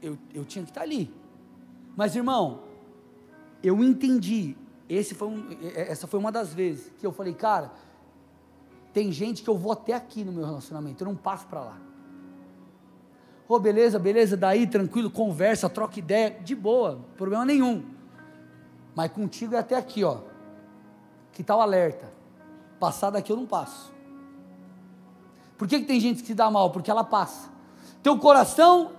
[0.07, 1.13] eu, eu tinha que estar ali.
[1.97, 2.63] Mas, irmão,
[3.63, 4.57] eu entendi.
[5.17, 7.73] Foi um, essa foi uma das vezes que eu falei, cara,
[8.93, 11.79] tem gente que eu vou até aqui no meu relacionamento, eu não passo para lá.
[13.49, 17.85] Oh, beleza, beleza, daí tranquilo, conversa, troca ideia, de boa, problema nenhum.
[18.95, 20.21] Mas contigo é até aqui, ó.
[21.33, 22.11] Que tal alerta?
[22.81, 23.93] Passar daqui eu não passo.
[25.57, 26.71] Por que, que tem gente que se dá mal?
[26.71, 27.49] Porque ela passa.
[28.03, 28.93] Teu coração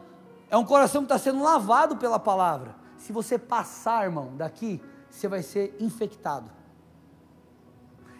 [0.49, 2.75] é um coração que está sendo lavado pela palavra.
[2.97, 6.49] Se você passar, irmão, daqui, você vai ser infectado.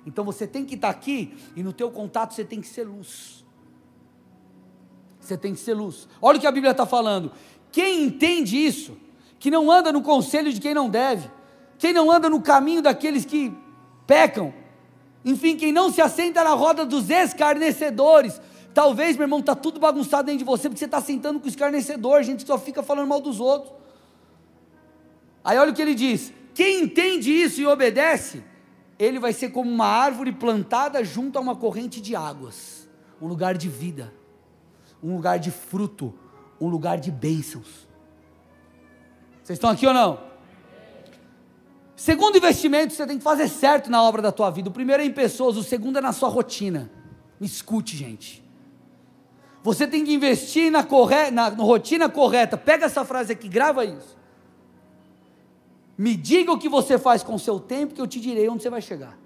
[0.06, 2.86] Então você tem que estar tá aqui e no teu contato você tem que ser
[2.86, 3.46] luz.
[5.28, 6.08] Você tem que ser luz.
[6.22, 7.32] Olha o que a Bíblia está falando.
[7.72, 8.98] Quem entende isso,
[9.40, 11.30] que não anda no conselho de quem não deve,
[11.78, 13.54] quem não anda no caminho daqueles que
[14.06, 14.54] pecam,
[15.24, 18.40] enfim, quem não se assenta na roda dos escarnecedores,
[18.78, 21.50] Talvez, meu irmão, está tudo bagunçado dentro de você, porque você está sentando com o
[21.50, 23.74] escarnecedor, gente só fica falando mal dos outros.
[25.44, 28.44] Aí olha o que ele diz: quem entende isso e obedece,
[29.00, 32.88] ele vai ser como uma árvore plantada junto a uma corrente de águas,
[33.20, 34.14] um lugar de vida,
[35.04, 36.14] um lugar de fruto,
[36.60, 37.88] um lugar de bênçãos.
[39.44, 40.20] Vocês estão aqui ou não?
[41.96, 44.70] Segundo investimento, você tem que fazer certo na obra da tua vida.
[44.70, 46.92] O primeiro é em pessoas, o segundo é na sua rotina.
[47.40, 48.44] Me escute, gente.
[49.64, 51.32] Você tem que investir na, corre...
[51.32, 52.56] na, na rotina correta.
[52.56, 54.18] Pega essa frase aqui, grava isso.
[55.98, 58.62] Me diga o que você faz com o seu tempo, que eu te direi onde
[58.62, 59.18] você vai chegar.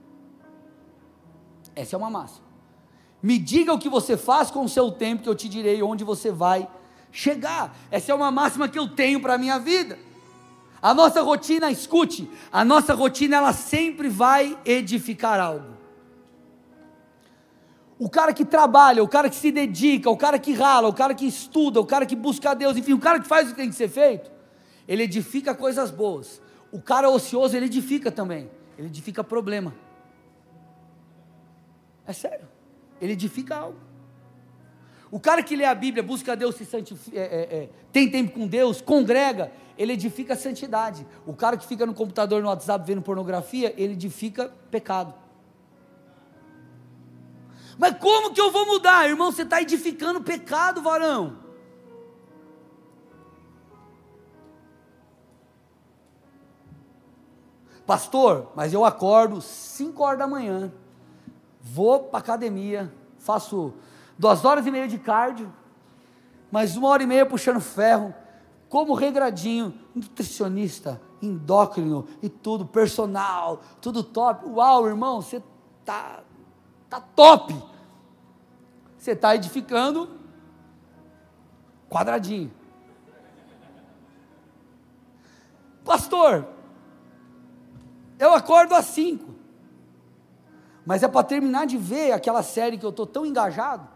[1.76, 2.51] Essa é uma máxima.
[3.22, 6.04] Me diga o que você faz com o seu tempo, que eu te direi onde
[6.04, 6.68] você vai
[7.12, 7.76] chegar.
[7.92, 9.98] Essa é uma máxima que eu tenho para a minha vida.
[10.82, 15.78] A nossa rotina, escute, a nossa rotina ela sempre vai edificar algo.
[18.00, 21.14] O cara que trabalha, o cara que se dedica, o cara que rala, o cara
[21.14, 23.58] que estuda, o cara que busca a Deus, enfim, o cara que faz o que
[23.58, 24.32] tem que ser feito,
[24.88, 26.42] ele edifica coisas boas.
[26.72, 28.50] O cara ocioso, ele edifica também.
[28.76, 29.76] Ele edifica problema.
[32.08, 32.51] É sério.
[33.02, 33.80] Ele edifica algo.
[35.12, 38.32] O cara que lê a Bíblia, busca Deus, se santifica, é, é, é, tem tempo
[38.32, 41.06] com Deus, congrega, ele edifica a santidade.
[41.26, 45.14] O cara que fica no computador, no WhatsApp, vendo pornografia, ele edifica pecado.
[47.78, 49.10] Mas como que eu vou mudar?
[49.10, 51.39] Irmão, você está edificando pecado, varão.
[57.86, 60.72] Pastor, mas eu acordo 5 horas da manhã,
[61.62, 63.74] vou para academia, faço
[64.18, 65.51] duas horas e meia de cardio,
[66.51, 68.14] mais uma hora e meia puxando ferro,
[68.68, 74.45] como regradinho, nutricionista, endócrino e tudo, personal, tudo top.
[74.45, 75.41] Uau, irmão, você
[75.86, 76.24] tá,
[76.89, 77.72] tá top
[79.01, 80.07] você está edificando
[81.89, 82.53] quadradinho.
[85.84, 86.47] Pastor,
[88.20, 89.34] eu acordo às cinco,
[90.86, 93.88] mas é para terminar de ver aquela série que eu estou tão engajado,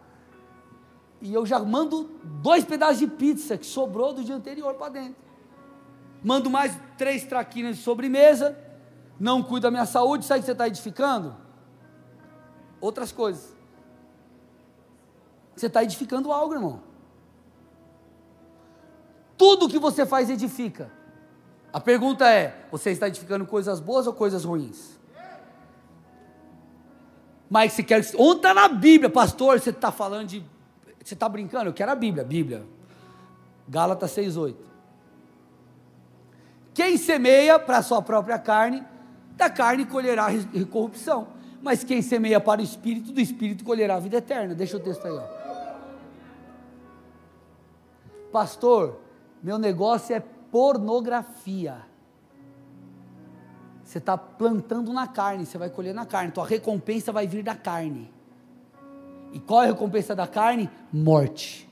[1.21, 5.15] e eu já mando dois pedaços de pizza que sobrou do dia anterior para dentro.
[6.23, 8.57] Mando mais três traquinas de sobremesa,
[9.19, 11.35] não cuido da minha saúde, sabe o que você está edificando?
[12.81, 13.55] Outras coisas.
[15.55, 16.81] Você está edificando algo, irmão.
[19.37, 20.91] Tudo que você faz edifica.
[21.71, 24.99] A pergunta é: você está edificando coisas boas ou coisas ruins?
[27.49, 28.05] Mas se quer.
[28.17, 29.59] Onde está na Bíblia, pastor?
[29.59, 30.43] Você está falando de.
[31.03, 31.69] Você está brincando?
[31.69, 32.65] Eu quero a Bíblia, Bíblia.
[33.67, 34.55] Gálatas 6,8.
[36.73, 38.83] Quem semeia para a sua própria carne,
[39.37, 40.27] da carne colherá
[40.69, 41.27] corrupção.
[41.61, 44.53] Mas quem semeia para o espírito, do espírito colherá a vida eterna.
[44.53, 45.23] Deixa o texto aí, ó.
[48.31, 48.99] Pastor,
[49.41, 51.77] meu negócio é pornografia.
[53.95, 56.29] Você está plantando na carne, você vai colher na carne.
[56.29, 58.11] Tua recompensa vai vir da carne.
[59.31, 60.69] E qual é a recompensa da carne?
[60.91, 61.65] Morte.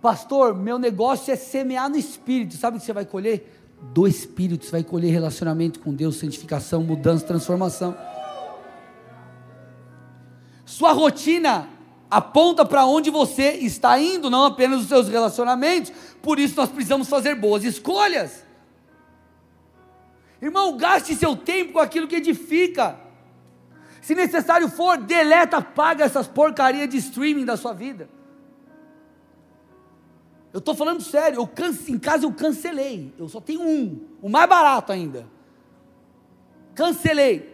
[0.00, 2.54] Pastor, meu negócio é semear no espírito.
[2.54, 3.60] Sabe o que você vai colher?
[3.92, 4.64] Do espírito.
[4.64, 7.96] Você vai colher relacionamento com Deus, santificação, mudança, transformação.
[10.64, 11.68] Sua rotina
[12.08, 15.92] aponta para onde você está indo, não apenas os seus relacionamentos.
[16.22, 18.51] Por isso nós precisamos fazer boas escolhas.
[20.42, 22.98] Irmão, gaste seu tempo com aquilo que edifica.
[24.00, 28.10] Se necessário for, deleta, paga essas porcarias de streaming da sua vida.
[30.52, 33.14] Eu estou falando sério, eu cance, em casa eu cancelei.
[33.16, 35.28] Eu só tenho um, o mais barato ainda.
[36.74, 37.52] Cancelei.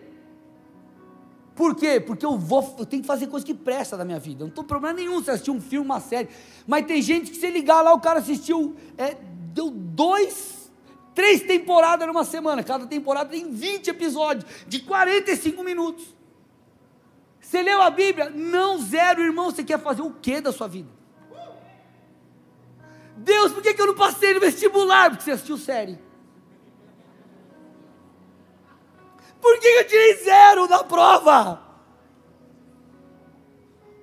[1.55, 2.01] Por quê?
[2.01, 4.45] Porque eu vou, eu tenho que fazer coisa que presta da minha vida.
[4.45, 6.31] Não tem problema nenhum se assistir um filme, uma série.
[6.67, 9.15] Mas tem gente que se ligar lá, o cara assistiu, é,
[9.53, 10.58] deu dois
[11.19, 16.15] Três temporadas numa semana, cada temporada tem 20 episódios, de 45 minutos.
[17.41, 18.31] Você leu a Bíblia?
[18.31, 19.51] Não, zero, irmão.
[19.51, 20.89] Você quer fazer o que da sua vida?
[23.17, 25.11] Deus, por que, que eu não passei no vestibular?
[25.11, 25.99] Porque você assistiu série.
[29.41, 31.61] Por que eu tirei zero na prova?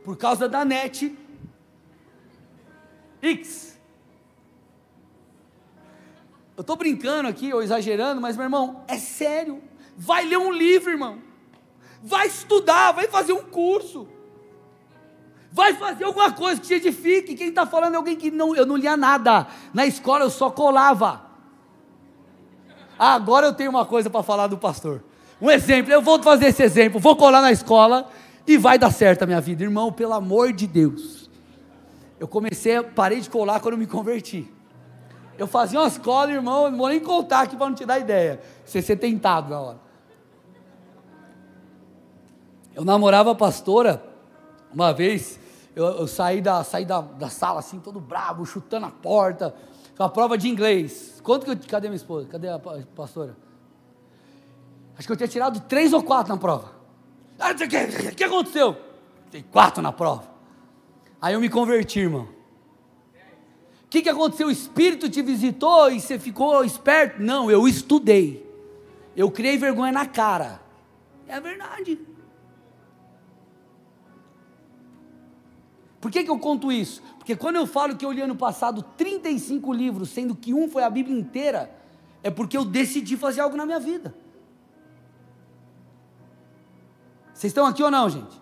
[0.04, 1.18] Por causa da net
[3.22, 3.75] X.
[6.58, 9.62] Eu estou brincando aqui, ou exagerando, mas meu irmão, é sério.
[9.98, 11.20] Vai ler um livro, irmão.
[12.02, 14.08] Vai estudar, vai fazer um curso.
[15.52, 17.36] Vai fazer alguma coisa que te edifique.
[17.36, 19.48] Quem está falando é alguém que não, eu não lia nada.
[19.74, 21.26] Na escola eu só colava.
[22.98, 25.04] Agora eu tenho uma coisa para falar do pastor.
[25.42, 27.00] Um exemplo, eu vou fazer esse exemplo.
[27.00, 28.10] Vou colar na escola
[28.48, 29.64] e vai dar certo a minha vida.
[29.64, 31.30] Irmão, pelo amor de Deus.
[32.20, 34.50] Eu comecei, parei de colar quando me converti.
[35.38, 38.42] Eu fazia umas colas, irmão, não vou nem contar aqui para não te dar ideia.
[38.66, 39.80] Você ser tentado na hora.
[42.74, 44.04] Eu namorava a pastora,
[44.74, 45.40] uma vez,
[45.76, 49.54] eu, eu saí, da, saí da, da sala assim, todo bravo, chutando a porta,
[49.98, 51.22] uma prova de inglês.
[51.24, 52.28] Quanto que eu, cadê minha esposa?
[52.28, 52.60] Cadê a
[52.96, 53.36] pastora?
[54.98, 56.72] Acho que eu tinha tirado três ou quatro na prova.
[57.40, 58.78] Ah, o que, que aconteceu?
[59.32, 60.24] Tem quatro na prova.
[61.22, 62.35] Aí eu me converti, irmão
[63.96, 64.48] que, que aconteceu?
[64.48, 67.22] O Espírito te visitou e você ficou esperto?
[67.22, 68.46] Não, eu estudei.
[69.16, 70.60] Eu criei vergonha na cara.
[71.26, 71.98] É verdade.
[76.02, 77.02] Por que, que eu conto isso?
[77.18, 80.84] Porque quando eu falo que eu li ano passado 35 livros, sendo que um foi
[80.84, 81.74] a Bíblia inteira,
[82.22, 84.14] é porque eu decidi fazer algo na minha vida.
[87.34, 88.42] Vocês estão aqui ou não, gente?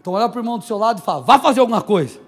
[0.00, 2.27] Então olha para o irmão do seu lado e fala, vá fazer alguma coisa.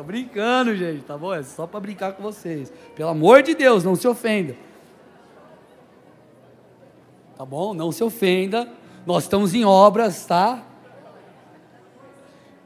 [0.00, 1.34] Tô brincando, gente, tá bom?
[1.34, 2.72] É só para brincar com vocês.
[2.96, 4.56] Pelo amor de Deus, não se ofenda.
[7.36, 7.74] Tá bom?
[7.74, 8.66] Não se ofenda.
[9.04, 10.64] Nós estamos em obras, tá?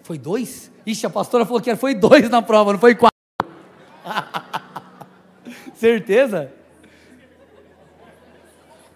[0.04, 0.70] Foi dois?
[0.86, 3.18] Ixi, a pastora falou que foi dois na prova, não foi quatro.
[5.74, 6.52] Certeza?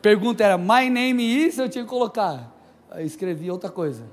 [0.01, 2.55] Pergunta era, my name is, eu tinha que colocar.
[2.89, 4.05] Aí escrevi outra coisa.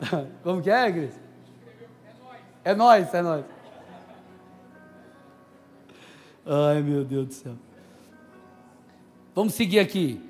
[0.42, 1.29] Como que é, Cris?
[2.64, 3.44] É nós, é nós.
[6.44, 7.52] Ai, meu Deus do céu.
[9.34, 10.20] Vamos seguir aqui.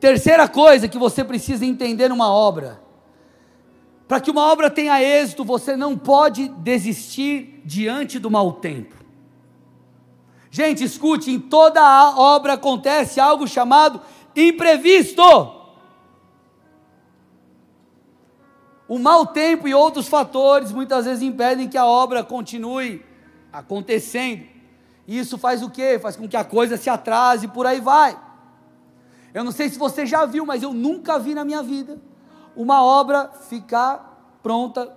[0.00, 2.80] Terceira coisa que você precisa entender numa obra.
[4.06, 8.94] Para que uma obra tenha êxito, você não pode desistir diante do mau tempo.
[10.50, 11.80] Gente, escute, em toda
[12.16, 14.00] obra acontece algo chamado
[14.34, 15.55] imprevisto.
[18.88, 23.04] O mau tempo e outros fatores muitas vezes impedem que a obra continue
[23.52, 24.44] acontecendo.
[25.06, 25.98] E isso faz o quê?
[25.98, 28.18] Faz com que a coisa se atrase e por aí vai.
[29.34, 32.00] Eu não sei se você já viu, mas eu nunca vi na minha vida
[32.54, 34.96] uma obra ficar pronta,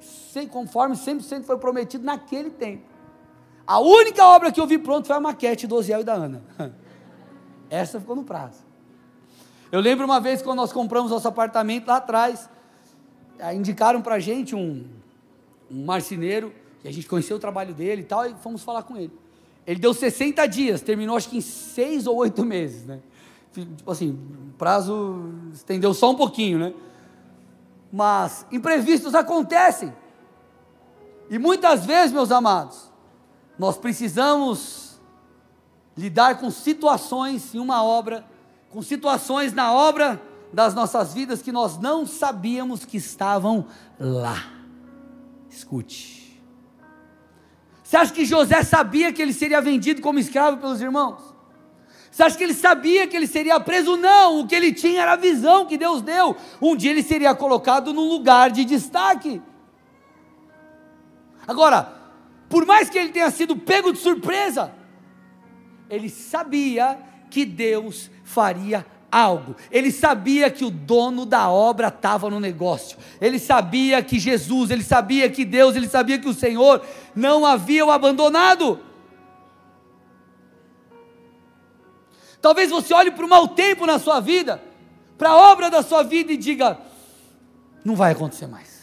[0.00, 2.84] sem, conforme 100% foi prometido naquele tempo.
[3.66, 6.42] A única obra que eu vi pronta foi a maquete do Osiel e da Ana.
[7.68, 8.66] Essa ficou no prazo.
[9.70, 12.48] Eu lembro uma vez quando nós compramos nosso apartamento lá atrás,
[13.54, 14.84] indicaram para a gente um,
[15.70, 16.52] um marceneiro,
[16.84, 19.12] e a gente conheceu o trabalho dele e tal, e fomos falar com ele.
[19.66, 23.00] Ele deu 60 dias, terminou acho que em 6 ou 8 meses, né?
[23.52, 24.18] Tipo assim,
[24.56, 26.74] prazo estendeu só um pouquinho, né?
[27.92, 29.92] Mas imprevistos acontecem.
[31.30, 32.90] E muitas vezes, meus amados,
[33.58, 34.98] nós precisamos
[35.96, 38.24] lidar com situações em uma obra,
[38.70, 40.20] com situações na obra
[40.52, 43.66] das nossas vidas que nós não sabíamos que estavam
[43.98, 44.44] lá.
[45.50, 46.42] Escute.
[47.82, 51.34] Você acha que José sabia que ele seria vendido como escravo pelos irmãos?
[52.10, 53.96] Você acha que ele sabia que ele seria preso?
[53.96, 56.36] Não, o que ele tinha era a visão que Deus deu.
[56.60, 59.40] Um dia ele seria colocado num lugar de destaque.
[61.46, 61.92] Agora,
[62.48, 64.74] por mais que ele tenha sido pego de surpresa,
[65.88, 66.98] ele sabia
[67.30, 69.56] que Deus faria algo.
[69.70, 72.98] Ele sabia que o dono da obra estava no negócio.
[73.20, 76.82] Ele sabia que Jesus, ele sabia que Deus, ele sabia que o Senhor
[77.14, 78.80] não havia o abandonado.
[82.40, 84.62] Talvez você olhe para o mau tempo na sua vida,
[85.16, 86.78] para a obra da sua vida e diga:
[87.84, 88.78] não vai acontecer mais.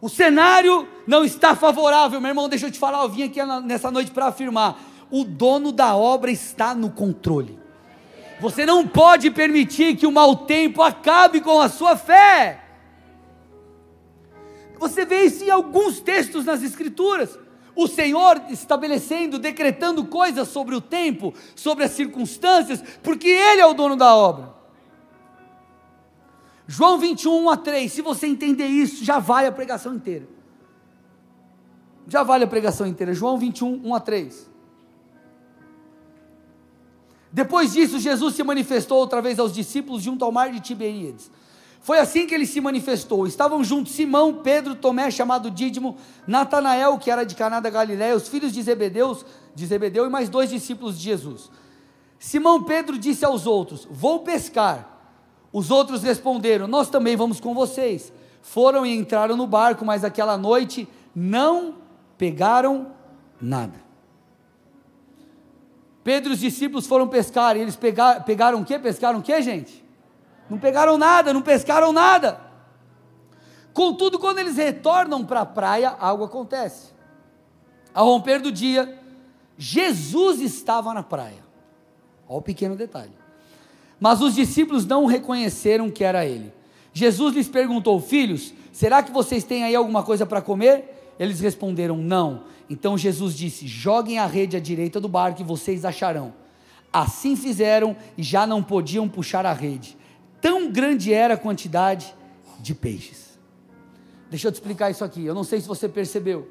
[0.00, 2.48] O cenário não está favorável, meu irmão.
[2.48, 4.78] Deixa eu te falar, eu vim aqui nessa noite para afirmar:
[5.10, 7.59] o dono da obra está no controle.
[8.40, 12.64] Você não pode permitir que o mau tempo acabe com a sua fé.
[14.78, 17.38] Você vê isso em alguns textos nas Escrituras.
[17.76, 23.74] O Senhor estabelecendo, decretando coisas sobre o tempo, sobre as circunstâncias, porque Ele é o
[23.74, 24.54] dono da obra.
[26.66, 30.26] João 21, 1 a 3, se você entender isso, já vale a pregação inteira.
[32.06, 33.12] Já vale a pregação inteira.
[33.12, 34.49] João 21, 1 a 3.
[37.32, 41.30] Depois disso, Jesus se manifestou outra vez aos discípulos junto ao mar de Tiberíades.
[41.80, 43.26] Foi assim que ele se manifestou.
[43.26, 48.28] Estavam juntos Simão, Pedro, Tomé, chamado Dídimo, Natanael, que era de Caná da Galiléia, os
[48.28, 49.24] filhos de Zebedeus,
[49.54, 51.50] de Zebedeu e mais dois discípulos de Jesus.
[52.18, 54.98] Simão Pedro disse aos outros: Vou pescar.
[55.52, 58.12] Os outros responderam: Nós também vamos com vocês.
[58.42, 61.76] Foram e entraram no barco, mas aquela noite não
[62.18, 62.88] pegaram
[63.40, 63.89] nada.
[66.10, 68.76] Pedro e os discípulos foram pescar, e eles pegaram, pegaram o que?
[68.80, 69.84] Pescaram o que, gente?
[70.50, 72.40] Não pegaram nada, não pescaram nada.
[73.72, 76.88] Contudo, quando eles retornam para a praia, algo acontece.
[77.94, 78.98] Ao romper do dia,
[79.56, 81.44] Jesus estava na praia.
[82.28, 83.12] Olha o pequeno detalhe.
[84.00, 86.52] Mas os discípulos não reconheceram que era ele.
[86.92, 91.14] Jesus lhes perguntou: Filhos, será que vocês têm aí alguma coisa para comer?
[91.20, 92.42] Eles responderam: Não.
[92.70, 96.32] Então Jesus disse: Joguem a rede à direita do barco e vocês acharão.
[96.92, 99.98] Assim fizeram e já não podiam puxar a rede.
[100.40, 102.14] Tão grande era a quantidade
[102.60, 103.38] de peixes.
[104.30, 105.24] Deixa eu te explicar isso aqui.
[105.24, 106.48] Eu não sei se você percebeu,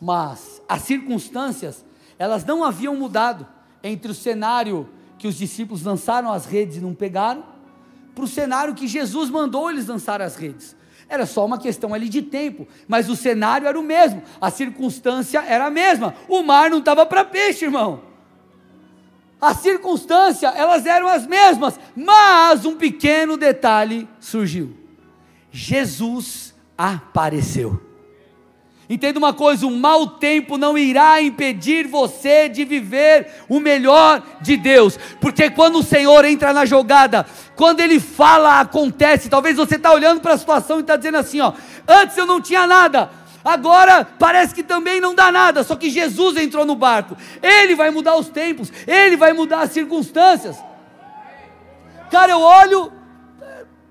[0.00, 1.84] mas as circunstâncias,
[2.18, 3.46] elas não haviam mudado
[3.82, 7.44] entre o cenário que os discípulos lançaram as redes e não pegaram,
[8.14, 10.76] para o cenário que Jesus mandou eles lançar as redes.
[11.12, 15.44] Era só uma questão ali de tempo, mas o cenário era o mesmo, a circunstância
[15.46, 16.14] era a mesma.
[16.26, 18.00] O mar não estava para peixe, irmão.
[19.38, 24.74] A circunstância, elas eram as mesmas, mas um pequeno detalhe surgiu.
[25.50, 27.91] Jesus apareceu.
[28.92, 34.54] Entenda uma coisa: o mau tempo não irá impedir você de viver o melhor de
[34.54, 37.24] Deus, porque quando o Senhor entra na jogada,
[37.56, 39.30] quando Ele fala, acontece.
[39.30, 41.54] Talvez você está olhando para a situação e está dizendo assim: ó,
[41.88, 43.10] antes eu não tinha nada,
[43.42, 47.90] agora parece que também não dá nada, só que Jesus entrou no barco, Ele vai
[47.90, 50.58] mudar os tempos, Ele vai mudar as circunstâncias.
[52.10, 52.92] Cara, eu olho,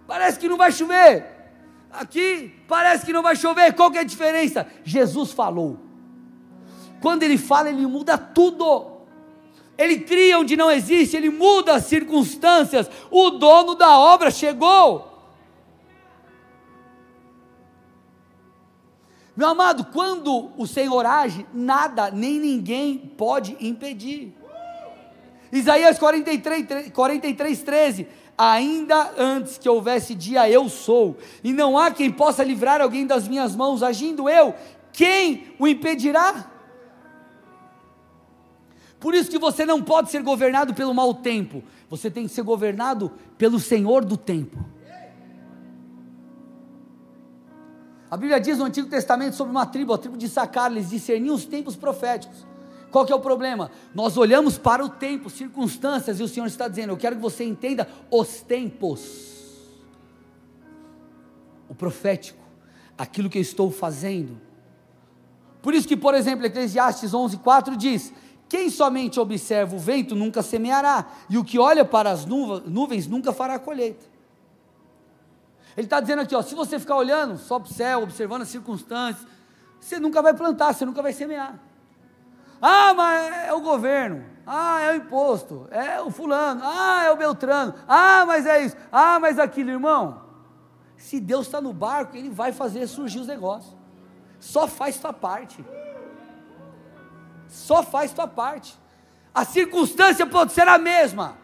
[0.05, 1.25] parece que não vai chover,
[1.91, 4.65] Aqui parece que não vai chover, qual que é a diferença?
[4.83, 5.77] Jesus falou.
[7.01, 8.91] Quando ele fala, ele muda tudo.
[9.77, 12.89] Ele cria onde não existe, ele muda as circunstâncias.
[13.09, 15.09] O dono da obra chegou.
[19.35, 24.35] Meu amado, quando o Senhor age, nada nem ninguém pode impedir.
[25.51, 28.07] Isaías 43, 43 13
[28.37, 33.27] ainda antes que houvesse dia, eu sou, e não há quem possa livrar alguém das
[33.27, 34.53] minhas mãos, agindo eu,
[34.91, 36.49] quem o impedirá?
[38.99, 42.43] Por isso que você não pode ser governado pelo mau tempo, você tem que ser
[42.43, 44.63] governado pelo Senhor do tempo.
[48.11, 51.33] A Bíblia diz no Antigo Testamento sobre uma tribo, a tribo de Sacar, eles discerniam
[51.33, 52.45] os tempos proféticos.
[52.91, 53.71] Qual que é o problema?
[53.95, 57.43] Nós olhamos para o tempo, circunstâncias, e o Senhor está dizendo: Eu quero que você
[57.43, 59.31] entenda os tempos.
[61.69, 62.43] O profético,
[62.97, 64.39] aquilo que eu estou fazendo.
[65.61, 68.13] Por isso que, por exemplo, Eclesiastes 11:4 diz:
[68.49, 73.31] Quem somente observa o vento nunca semeará, e o que olha para as nuvens nunca
[73.31, 74.11] fará colheita.
[75.77, 78.49] Ele está dizendo aqui, ó, se você ficar olhando só para o céu, observando as
[78.49, 79.25] circunstâncias,
[79.79, 81.70] você nunca vai plantar, você nunca vai semear.
[82.61, 84.23] Ah, mas é o governo.
[84.45, 85.67] Ah, é o imposto.
[85.71, 86.61] É o fulano.
[86.63, 87.73] Ah, é o Beltrano.
[87.87, 88.75] Ah, mas é isso.
[88.91, 90.21] Ah, mas aquilo, irmão.
[90.97, 93.75] Se Deus está no barco, Ele vai fazer surgir os negócios.
[94.39, 95.65] Só faz tua parte.
[97.47, 98.77] Só faz tua parte.
[99.33, 101.37] A circunstância pode ser a mesma.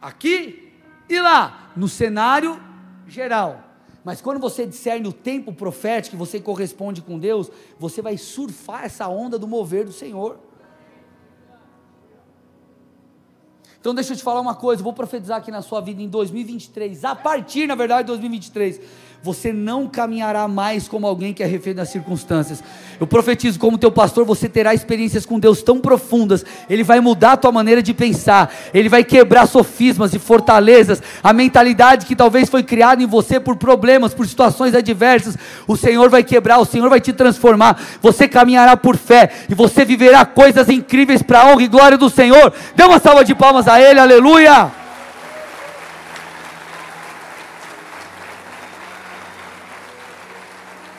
[0.00, 0.72] Aqui
[1.08, 1.70] e lá.
[1.76, 2.60] No cenário
[3.06, 3.60] geral.
[4.04, 9.08] Mas quando você discerne o tempo profético, você corresponde com Deus, você vai surfar essa
[9.08, 10.38] onda do mover do Senhor.
[13.84, 17.04] Então deixa eu te falar uma coisa, vou profetizar aqui na sua vida em 2023,
[17.04, 18.80] a partir, na verdade, de 2023,
[19.24, 22.62] você não caminhará mais como alguém que é refém das circunstâncias.
[23.00, 27.32] Eu profetizo como teu pastor, você terá experiências com Deus tão profundas, ele vai mudar
[27.32, 32.50] a tua maneira de pensar, ele vai quebrar sofismas e fortalezas, a mentalidade que talvez
[32.50, 36.90] foi criada em você por problemas, por situações adversas, o Senhor vai quebrar, o Senhor
[36.90, 37.80] vai te transformar.
[38.02, 42.10] Você caminhará por fé e você viverá coisas incríveis para a honra e glória do
[42.10, 42.52] Senhor.
[42.76, 43.98] Dê uma salva de palmas a ele.
[43.98, 44.83] Aleluia!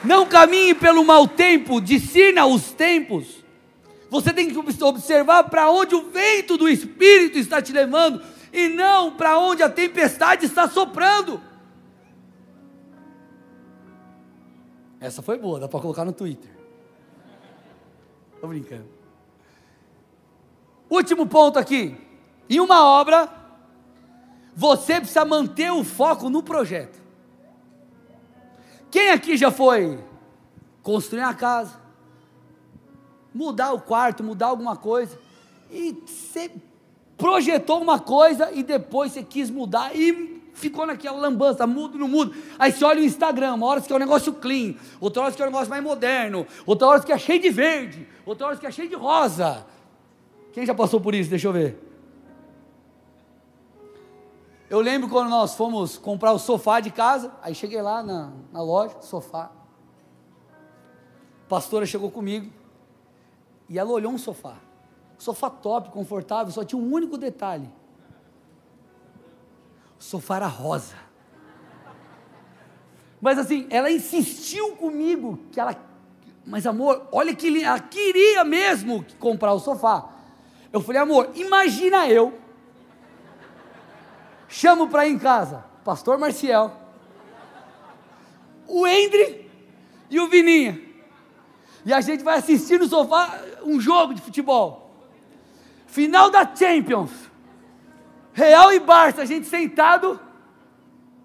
[0.05, 3.43] Não caminhe pelo mau tempo, discina os tempos.
[4.09, 8.21] Você tem que observar para onde o vento do Espírito está te levando
[8.53, 11.41] e não para onde a tempestade está soprando.
[14.99, 16.49] Essa foi boa, dá para colocar no Twitter.
[18.33, 18.87] Estou brincando.
[20.89, 21.97] Último ponto aqui.
[22.49, 23.29] Em uma obra,
[24.55, 27.04] você precisa manter o foco no projeto.
[28.95, 29.99] Quem aqui já foi
[30.81, 31.73] construir uma casa,
[33.33, 35.19] mudar o quarto, mudar alguma coisa,
[35.69, 36.49] e você
[37.17, 42.33] projetou uma coisa e depois você quis mudar e ficou naquela lambança, mudo, não mudo.
[42.57, 45.41] Aí você olha o Instagram, uma hora que é um negócio clean, outra hora que
[45.41, 48.65] é um negócio mais moderno, outra hora que é cheio de verde, outra hora que
[48.65, 49.67] é cheio de rosa.
[50.53, 51.29] Quem já passou por isso?
[51.29, 51.94] Deixa eu ver.
[54.67, 58.61] Eu lembro quando nós fomos comprar o sofá de casa, aí cheguei lá na, na
[58.63, 59.51] loja, sofá.
[61.43, 62.51] A pastora chegou comigo
[63.69, 64.55] e ela olhou um sofá.
[65.19, 67.69] Sofá top, confortável, só tinha um único detalhe.
[69.99, 70.95] O sofá era rosa.
[73.21, 75.75] Mas assim, ela insistiu comigo que ela,
[76.43, 80.09] mas amor, olha que ela queria mesmo comprar o sofá.
[80.73, 82.44] Eu falei, amor, imagina eu
[84.55, 86.93] chamo para ir em casa, pastor Marcial,
[88.65, 89.51] o Endre
[90.09, 90.81] e o Vininha.
[91.85, 94.95] E a gente vai assistir no sofá um jogo de futebol.
[95.87, 97.11] Final da Champions.
[98.33, 100.19] Real e Barça, a gente sentado.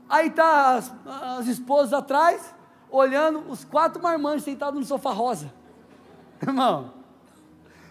[0.09, 0.93] Aí tá as,
[1.39, 2.53] as esposas atrás,
[2.91, 5.53] olhando os quatro marmanjos sentados no sofá rosa.
[6.43, 6.93] Irmão,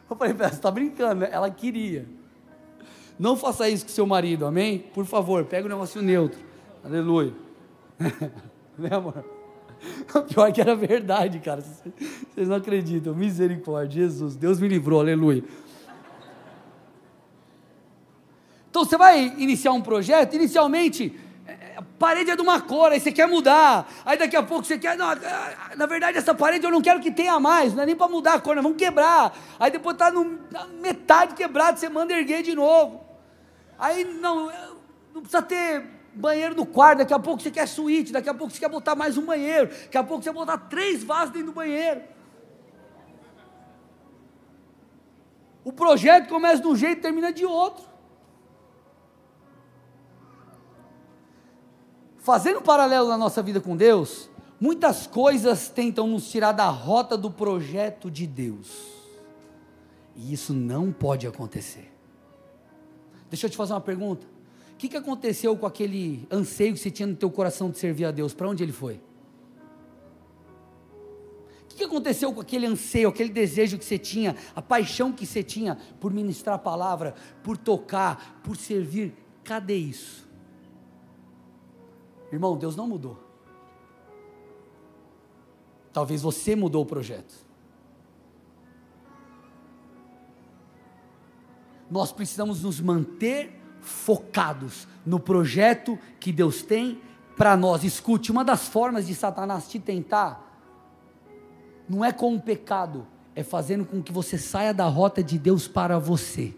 [0.09, 1.29] eu falei, você está brincando, né?
[1.31, 2.18] Ela queria.
[3.19, 4.79] Não faça isso com seu marido, amém?
[4.79, 6.39] Por favor, pega o negócio neutro.
[6.81, 7.33] Aleluia.
[8.79, 9.25] né, amor?
[10.29, 11.61] Pior é que era verdade, cara.
[11.61, 13.13] Vocês não acreditam.
[13.13, 14.37] Misericórdia, Jesus.
[14.37, 15.43] Deus me livrou, aleluia.
[18.69, 22.99] Então você vai iniciar um projeto, inicialmente, é, a parede é de uma cor, aí
[22.99, 23.91] você quer mudar.
[24.05, 24.95] Aí daqui a pouco você quer.
[24.95, 25.07] Não,
[25.75, 28.35] na verdade, essa parede eu não quero que tenha mais, não é nem para mudar
[28.35, 29.35] a cor, nós vamos quebrar.
[29.59, 30.11] Aí depois está
[30.79, 33.08] metade quebrado, você manda erguer de novo.
[33.79, 34.51] Aí não,
[35.13, 38.53] não precisa ter banheiro no quarto, daqui a pouco você quer suíte, daqui a pouco
[38.53, 41.47] você quer botar mais um banheiro, daqui a pouco você quer botar três vasos dentro
[41.47, 42.01] do banheiro.
[45.63, 47.85] O projeto começa de um jeito e termina de outro.
[52.17, 57.17] Fazendo um paralelo na nossa vida com Deus, muitas coisas tentam nos tirar da rota
[57.17, 58.87] do projeto de Deus.
[60.15, 61.88] E isso não pode acontecer.
[63.29, 64.25] Deixa eu te fazer uma pergunta.
[64.73, 68.05] O que, que aconteceu com aquele anseio que você tinha no teu coração de servir
[68.05, 68.33] a Deus?
[68.33, 68.95] Para onde ele foi?
[71.63, 75.25] O que, que aconteceu com aquele anseio, aquele desejo que você tinha, a paixão que
[75.25, 77.13] você tinha por ministrar a palavra,
[77.43, 79.13] por tocar, por servir?
[79.43, 80.27] Cadê isso?
[82.31, 83.19] Irmão, Deus não mudou.
[85.91, 87.48] Talvez você mudou o projeto.
[91.89, 97.01] Nós precisamos nos manter focados no projeto que Deus tem
[97.35, 97.83] para nós.
[97.83, 100.47] Escute, uma das formas de Satanás te tentar
[101.87, 105.67] não é com o pecado, é fazendo com que você saia da rota de Deus
[105.67, 106.53] para você.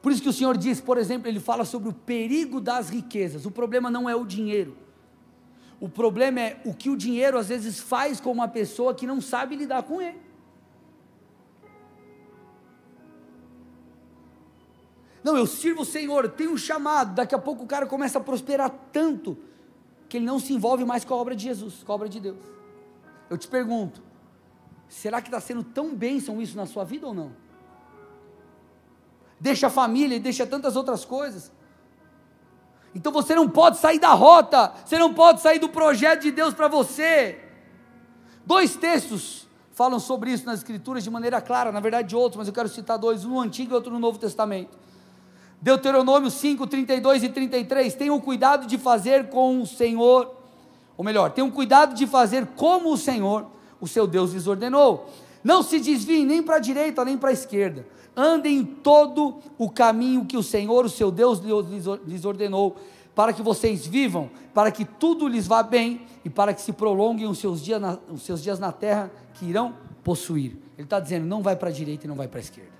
[0.00, 3.46] Por isso que o Senhor diz, por exemplo, ele fala sobre o perigo das riquezas.
[3.46, 4.76] O problema não é o dinheiro.
[5.80, 9.20] O problema é o que o dinheiro às vezes faz com uma pessoa que não
[9.20, 10.18] sabe lidar com ele.
[15.24, 17.14] Não, eu sirvo o Senhor, tenho um chamado.
[17.14, 19.38] Daqui a pouco o cara começa a prosperar tanto
[20.06, 22.20] que ele não se envolve mais com a obra de Jesus, com a obra de
[22.20, 22.44] Deus.
[23.30, 24.02] Eu te pergunto,
[24.86, 27.32] será que está sendo tão bênção isso na sua vida ou não?
[29.40, 31.50] Deixa a família e deixa tantas outras coisas.
[32.94, 36.52] Então você não pode sair da rota, você não pode sair do projeto de Deus
[36.52, 37.40] para você.
[38.44, 42.54] Dois textos falam sobre isso nas Escrituras de maneira clara, na verdade outros, mas eu
[42.54, 44.84] quero citar dois, um no Antigo e outro no Novo Testamento.
[45.64, 47.94] Deuteronômio 5, 32 e 33.
[47.94, 50.30] Tenham cuidado de fazer com o Senhor,
[50.94, 53.46] ou melhor, tenham cuidado de fazer como o Senhor,
[53.80, 55.08] o seu Deus, lhes ordenou.
[55.42, 57.86] Não se desviem nem para a direita nem para a esquerda.
[58.14, 61.40] Andem em todo o caminho que o Senhor, o seu Deus,
[62.06, 62.76] lhes ordenou,
[63.14, 67.26] para que vocês vivam, para que tudo lhes vá bem e para que se prolonguem
[67.26, 70.58] os seus dias na, os seus dias na terra que irão possuir.
[70.76, 72.74] Ele está dizendo: não vai para a direita e não vai para a esquerda.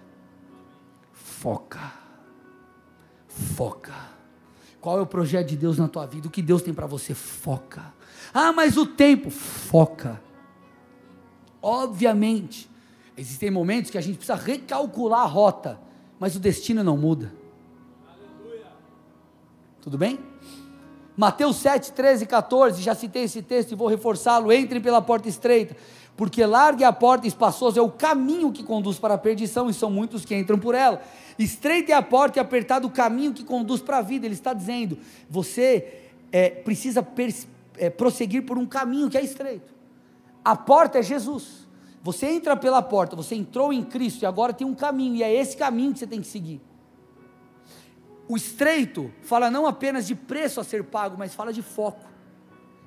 [1.14, 2.03] Foca
[3.56, 3.94] Foca.
[4.80, 6.28] Qual é o projeto de Deus na tua vida?
[6.28, 7.14] O que Deus tem para você?
[7.14, 7.92] Foca.
[8.32, 9.30] Ah, mas o tempo?
[9.30, 10.20] Foca.
[11.60, 12.70] Obviamente,
[13.16, 15.80] existem momentos que a gente precisa recalcular a rota,
[16.20, 17.32] mas o destino não muda.
[18.06, 18.66] Aleluia.
[19.80, 20.18] Tudo bem?
[21.16, 24.52] Mateus 7, 13 e 14, já citei esse texto e vou reforçá-lo.
[24.52, 25.76] Entrem pela porta estreita,
[26.16, 29.90] porque larga a porta espaçosa é o caminho que conduz para a perdição, e são
[29.90, 31.00] muitos que entram por ela.
[31.38, 34.26] Estreita é a porta e apertado o caminho que conduz para a vida.
[34.26, 37.06] Ele está dizendo: você é, precisa
[37.76, 39.72] é, prosseguir por um caminho que é estreito.
[40.44, 41.64] A porta é Jesus.
[42.02, 45.34] Você entra pela porta, você entrou em Cristo e agora tem um caminho, e é
[45.34, 46.60] esse caminho que você tem que seguir.
[48.28, 52.04] O estreito fala não apenas de preço a ser pago, mas fala de foco.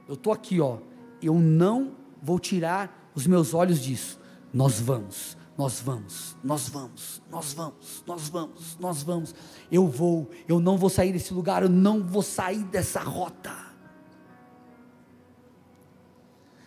[0.07, 0.77] Eu estou aqui, ó.
[1.21, 4.19] Eu não vou tirar os meus olhos disso.
[4.53, 9.35] Nós vamos, nós vamos, nós vamos, nós vamos, nós vamos, nós vamos.
[9.71, 13.67] Eu vou, eu não vou sair desse lugar, eu não vou sair dessa rota.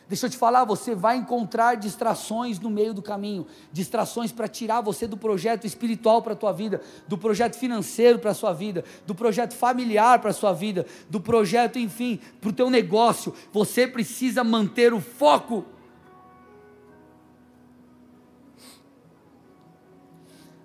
[0.09, 4.80] Deixa eu te falar, você vai encontrar distrações no meio do caminho, distrações para tirar
[4.80, 8.84] você do projeto espiritual para a tua vida, do projeto financeiro para a sua vida,
[9.07, 13.32] do projeto familiar para a sua vida, do projeto, enfim, para o teu negócio.
[13.53, 15.64] Você precisa manter o foco.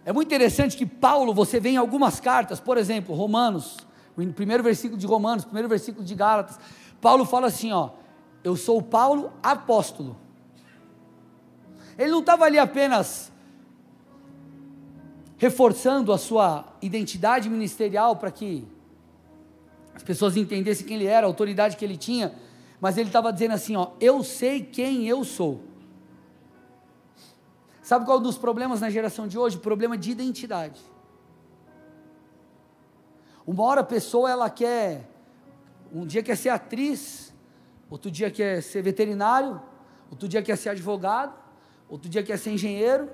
[0.05, 3.77] É muito interessante que Paulo, você vê em algumas cartas, por exemplo, Romanos,
[4.15, 6.59] o primeiro versículo de Romanos, primeiro versículo de Gálatas,
[7.01, 7.89] Paulo fala assim, ó,
[8.43, 10.15] eu sou Paulo apóstolo.
[11.97, 13.31] Ele não estava ali apenas
[15.37, 18.65] reforçando a sua identidade ministerial para que
[19.95, 22.31] as pessoas entendessem quem ele era, a autoridade que ele tinha,
[22.79, 25.61] mas ele estava dizendo assim, ó, eu sei quem eu sou.
[27.85, 29.59] Sabe qual é um dos problemas na geração de hoje?
[29.59, 30.81] Problema de identidade.
[33.45, 35.07] Uma hora a pessoa ela quer,
[35.93, 37.31] um dia quer ser atriz,
[37.87, 39.61] outro dia quer ser veterinário,
[40.09, 41.35] outro dia quer ser advogado,
[41.87, 43.07] outro dia quer ser engenheiro,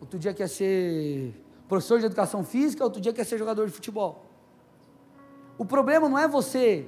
[0.00, 1.32] outro dia quer ser
[1.68, 4.26] professor de educação física, outro dia quer ser jogador de futebol.
[5.56, 6.84] O problema não é você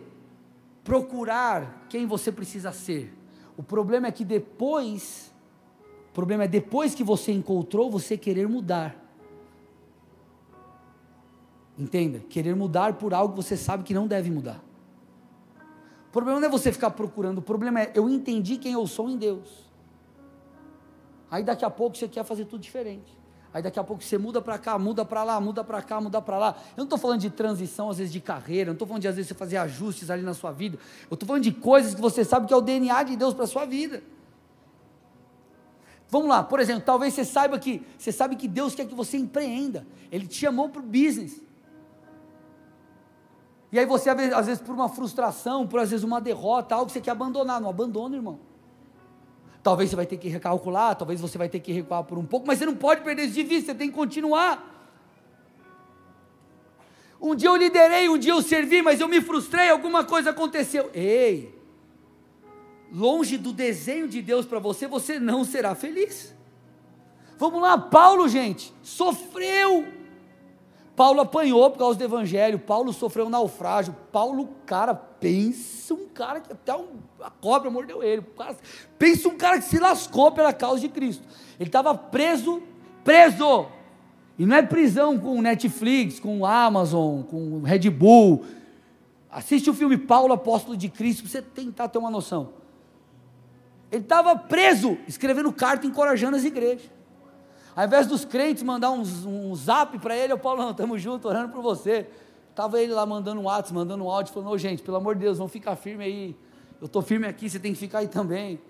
[0.82, 3.16] procurar quem você precisa ser.
[3.56, 5.32] O problema é que depois
[6.10, 8.96] o problema é depois que você encontrou, você querer mudar.
[11.78, 12.18] Entenda?
[12.28, 14.62] Querer mudar por algo que você sabe que não deve mudar.
[16.08, 19.08] O problema não é você ficar procurando, o problema é eu entendi quem eu sou
[19.08, 19.68] em Deus.
[21.30, 23.16] Aí daqui a pouco você quer fazer tudo diferente.
[23.52, 26.20] Aí daqui a pouco você muda para cá, muda para lá, muda para cá, muda
[26.20, 26.56] para lá.
[26.70, 29.16] Eu não estou falando de transição, às vezes, de carreira, não estou falando de, às
[29.16, 30.78] vezes, você fazer ajustes ali na sua vida.
[31.10, 33.44] Eu estou falando de coisas que você sabe que é o DNA de Deus para
[33.44, 34.02] a sua vida.
[36.10, 39.18] Vamos lá, por exemplo, talvez você saiba que você sabe que Deus quer que você
[39.18, 39.86] empreenda.
[40.10, 41.42] Ele te chamou para o business.
[43.70, 46.92] E aí você, às vezes, por uma frustração, por às vezes uma derrota, algo que
[46.92, 47.60] você quer abandonar.
[47.60, 48.40] Não abandona, irmão.
[49.62, 52.46] Talvez você vai ter que recalcular, talvez você vai ter que recuar por um pouco,
[52.46, 54.76] mas você não pode perder isso de vista, você tem que continuar.
[57.20, 60.88] Um dia eu liderei, um dia eu servi, mas eu me frustrei, alguma coisa aconteceu.
[60.94, 61.57] Ei,
[62.92, 66.34] longe do desenho de Deus para você, você não será feliz.
[67.38, 69.86] Vamos lá, Paulo, gente, sofreu.
[70.96, 73.94] Paulo apanhou por causa do evangelho, Paulo sofreu um naufrágio.
[74.10, 78.24] Paulo, cara, pensa um cara que até um, a cobra mordeu ele.
[78.98, 81.22] Pensa um cara que se lascou pela causa de Cristo.
[81.60, 82.60] Ele estava preso,
[83.04, 83.66] preso.
[84.36, 88.44] E não é prisão com Netflix, com Amazon, com Red Bull.
[89.30, 92.57] Assiste o filme Paulo, Apóstolo de Cristo, para você tentar ter uma noção.
[93.90, 96.90] Ele estava preso, escrevendo carta, encorajando as igrejas.
[97.74, 101.30] Ao invés dos crentes mandar um, um zap para ele, o Paulo, não, estamos juntos,
[101.30, 102.08] orando por você.
[102.50, 105.14] Estava ele lá mandando um WhatsApp, mandando um áudio, falando, ô oh, gente, pelo amor
[105.14, 106.36] de Deus, vamos ficar firme aí.
[106.80, 108.60] Eu estou firme aqui, você tem que ficar aí também.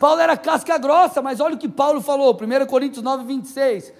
[0.00, 3.92] Paulo era casca grossa, mas olha o que Paulo falou, 1 Coríntios 9, 26.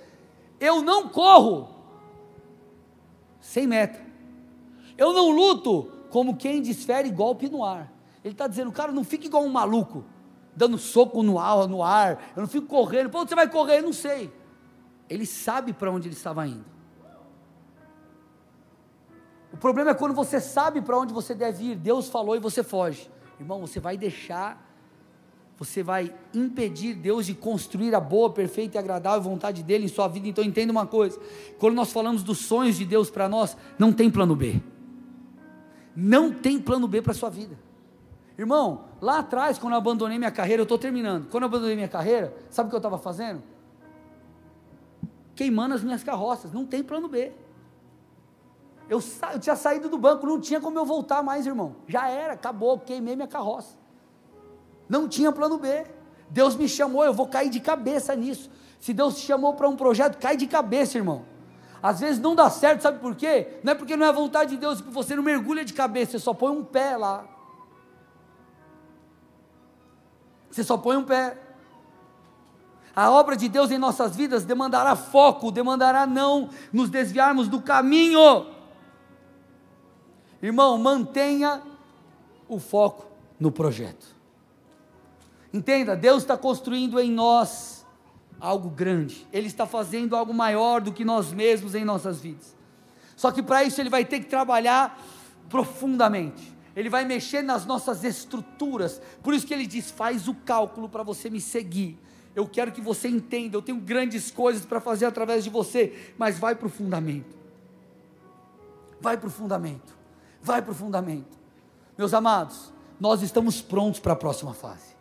[0.59, 1.69] Eu não corro
[3.41, 4.01] sem meta.
[4.99, 7.94] Eu não luto como quem desfere golpe no ar.
[8.25, 10.03] Ele está dizendo, cara, não fique igual um maluco,
[10.57, 12.33] dando soco no ar, no ar.
[12.35, 13.11] Eu não fico correndo.
[13.11, 13.81] Para onde você vai correr?
[13.81, 14.33] Eu não sei.
[15.11, 16.65] Ele sabe para onde ele estava indo.
[19.53, 21.77] O problema é quando você sabe para onde você deve ir.
[21.77, 23.11] Deus falou e você foge.
[23.39, 24.59] Irmão, você vai deixar,
[25.59, 30.09] você vai impedir Deus de construir a boa, perfeita e agradável vontade dele em sua
[30.09, 30.27] vida.
[30.27, 31.21] Então entenda uma coisa:
[31.59, 34.63] quando nós falamos dos sonhos de Deus para nós, não tem plano B.
[35.95, 37.57] Não tem plano B para a sua vida.
[38.37, 41.29] Irmão, lá atrás, quando eu abandonei minha carreira, eu estou terminando.
[41.29, 43.43] Quando eu abandonei minha carreira, sabe o que eu estava fazendo?
[45.37, 46.53] Queimando as minhas carroças.
[46.53, 47.33] Não tem plano B.
[48.89, 49.01] Eu,
[49.33, 51.77] eu, tinha saído do banco, não tinha como eu voltar mais, irmão.
[51.87, 53.77] Já era, acabou, queimei minha carroça.
[54.89, 55.87] Não tinha plano B.
[56.29, 58.51] Deus me chamou, eu vou cair de cabeça nisso.
[58.81, 61.25] Se Deus te chamou para um projeto, cai de cabeça, irmão.
[61.83, 63.59] Às vezes não dá certo, sabe por quê?
[63.63, 66.19] Não é porque não é vontade de Deus, que você não mergulha de cabeça, você
[66.19, 67.27] só põe um pé lá.
[70.55, 71.37] Você só põe um pé.
[72.95, 78.47] A obra de Deus em nossas vidas demandará foco, demandará não nos desviarmos do caminho.
[80.41, 81.61] Irmão, mantenha
[82.49, 83.05] o foco
[83.41, 84.07] no projeto.
[85.53, 87.85] Entenda, Deus está construindo em nós
[88.39, 89.27] algo grande.
[89.33, 92.55] Ele está fazendo algo maior do que nós mesmos em nossas vidas.
[93.17, 95.03] Só que para isso ele vai ter que trabalhar
[95.49, 99.01] profundamente ele vai mexer nas nossas estruturas.
[99.23, 101.99] Por isso que ele diz: faz o cálculo para você me seguir.
[102.35, 106.39] Eu quero que você entenda, eu tenho grandes coisas para fazer através de você, mas
[106.39, 107.37] vai para o fundamento.
[109.01, 109.97] Vai para o fundamento.
[110.43, 111.39] Vai para o fundamento.
[111.97, 114.95] Meus amados, nós estamos prontos para a próxima fase.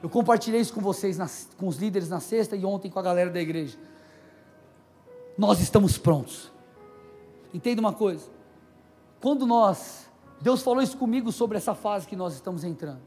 [0.00, 1.18] Eu compartilhei isso com vocês,
[1.56, 3.76] com os líderes na sexta e ontem com a galera da igreja.
[5.36, 6.52] Nós estamos prontos.
[7.52, 8.28] Entenda uma coisa:
[9.20, 10.08] quando nós
[10.40, 13.02] Deus falou isso comigo sobre essa fase que nós estamos entrando.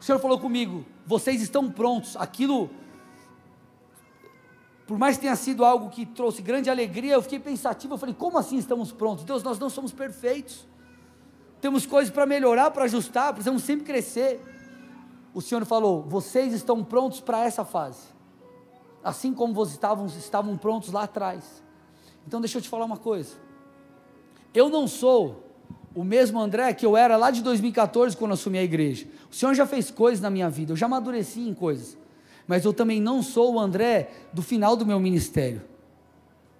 [0.00, 2.16] O Senhor falou comigo: vocês estão prontos.
[2.16, 2.68] Aquilo,
[4.86, 7.94] por mais que tenha sido algo que trouxe grande alegria, eu fiquei pensativo.
[7.94, 9.24] Eu falei: como assim estamos prontos?
[9.24, 10.66] Deus, nós não somos perfeitos.
[11.60, 14.40] Temos coisas para melhorar, para ajustar, precisamos sempre crescer.
[15.32, 18.08] O Senhor falou: vocês estão prontos para essa fase,
[19.04, 21.62] assim como vocês estavam, estavam prontos lá atrás.
[22.26, 23.36] Então, deixa eu te falar uma coisa.
[24.52, 25.41] Eu não sou
[25.94, 29.06] o mesmo André que eu era lá de 2014 quando assumi a igreja.
[29.30, 31.96] O Senhor já fez coisas na minha vida, eu já amadureci em coisas.
[32.46, 35.62] Mas eu também não sou o André do final do meu ministério.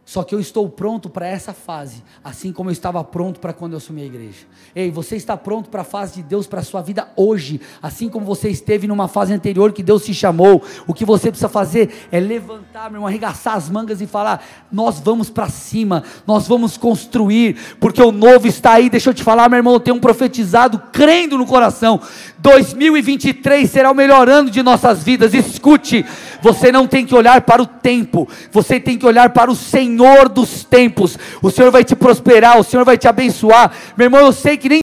[0.04, 3.72] Só que eu estou pronto para essa fase, assim como eu estava pronto para quando
[3.72, 4.46] eu assumi a igreja.
[4.74, 8.08] Ei, você está pronto para a fase de Deus para a sua vida hoje, assim
[8.08, 10.60] como você esteve numa fase anterior que Deus te chamou.
[10.88, 14.98] O que você precisa fazer é levantar, meu irmão, arregaçar as mangas e falar: Nós
[14.98, 18.90] vamos para cima, nós vamos construir, porque o novo está aí.
[18.90, 22.00] Deixa eu te falar, meu irmão, eu tenho um profetizado crendo no coração.
[22.38, 25.32] 2023 será o melhor ano de nossas vidas.
[25.32, 26.04] Escute,
[26.42, 29.54] você não tem que olhar para o tempo, você tem que olhar para o
[30.02, 31.18] Senhor dos tempos.
[31.40, 33.70] O Senhor vai te prosperar, o Senhor vai te abençoar.
[33.96, 34.80] Meu irmão, eu sei que nem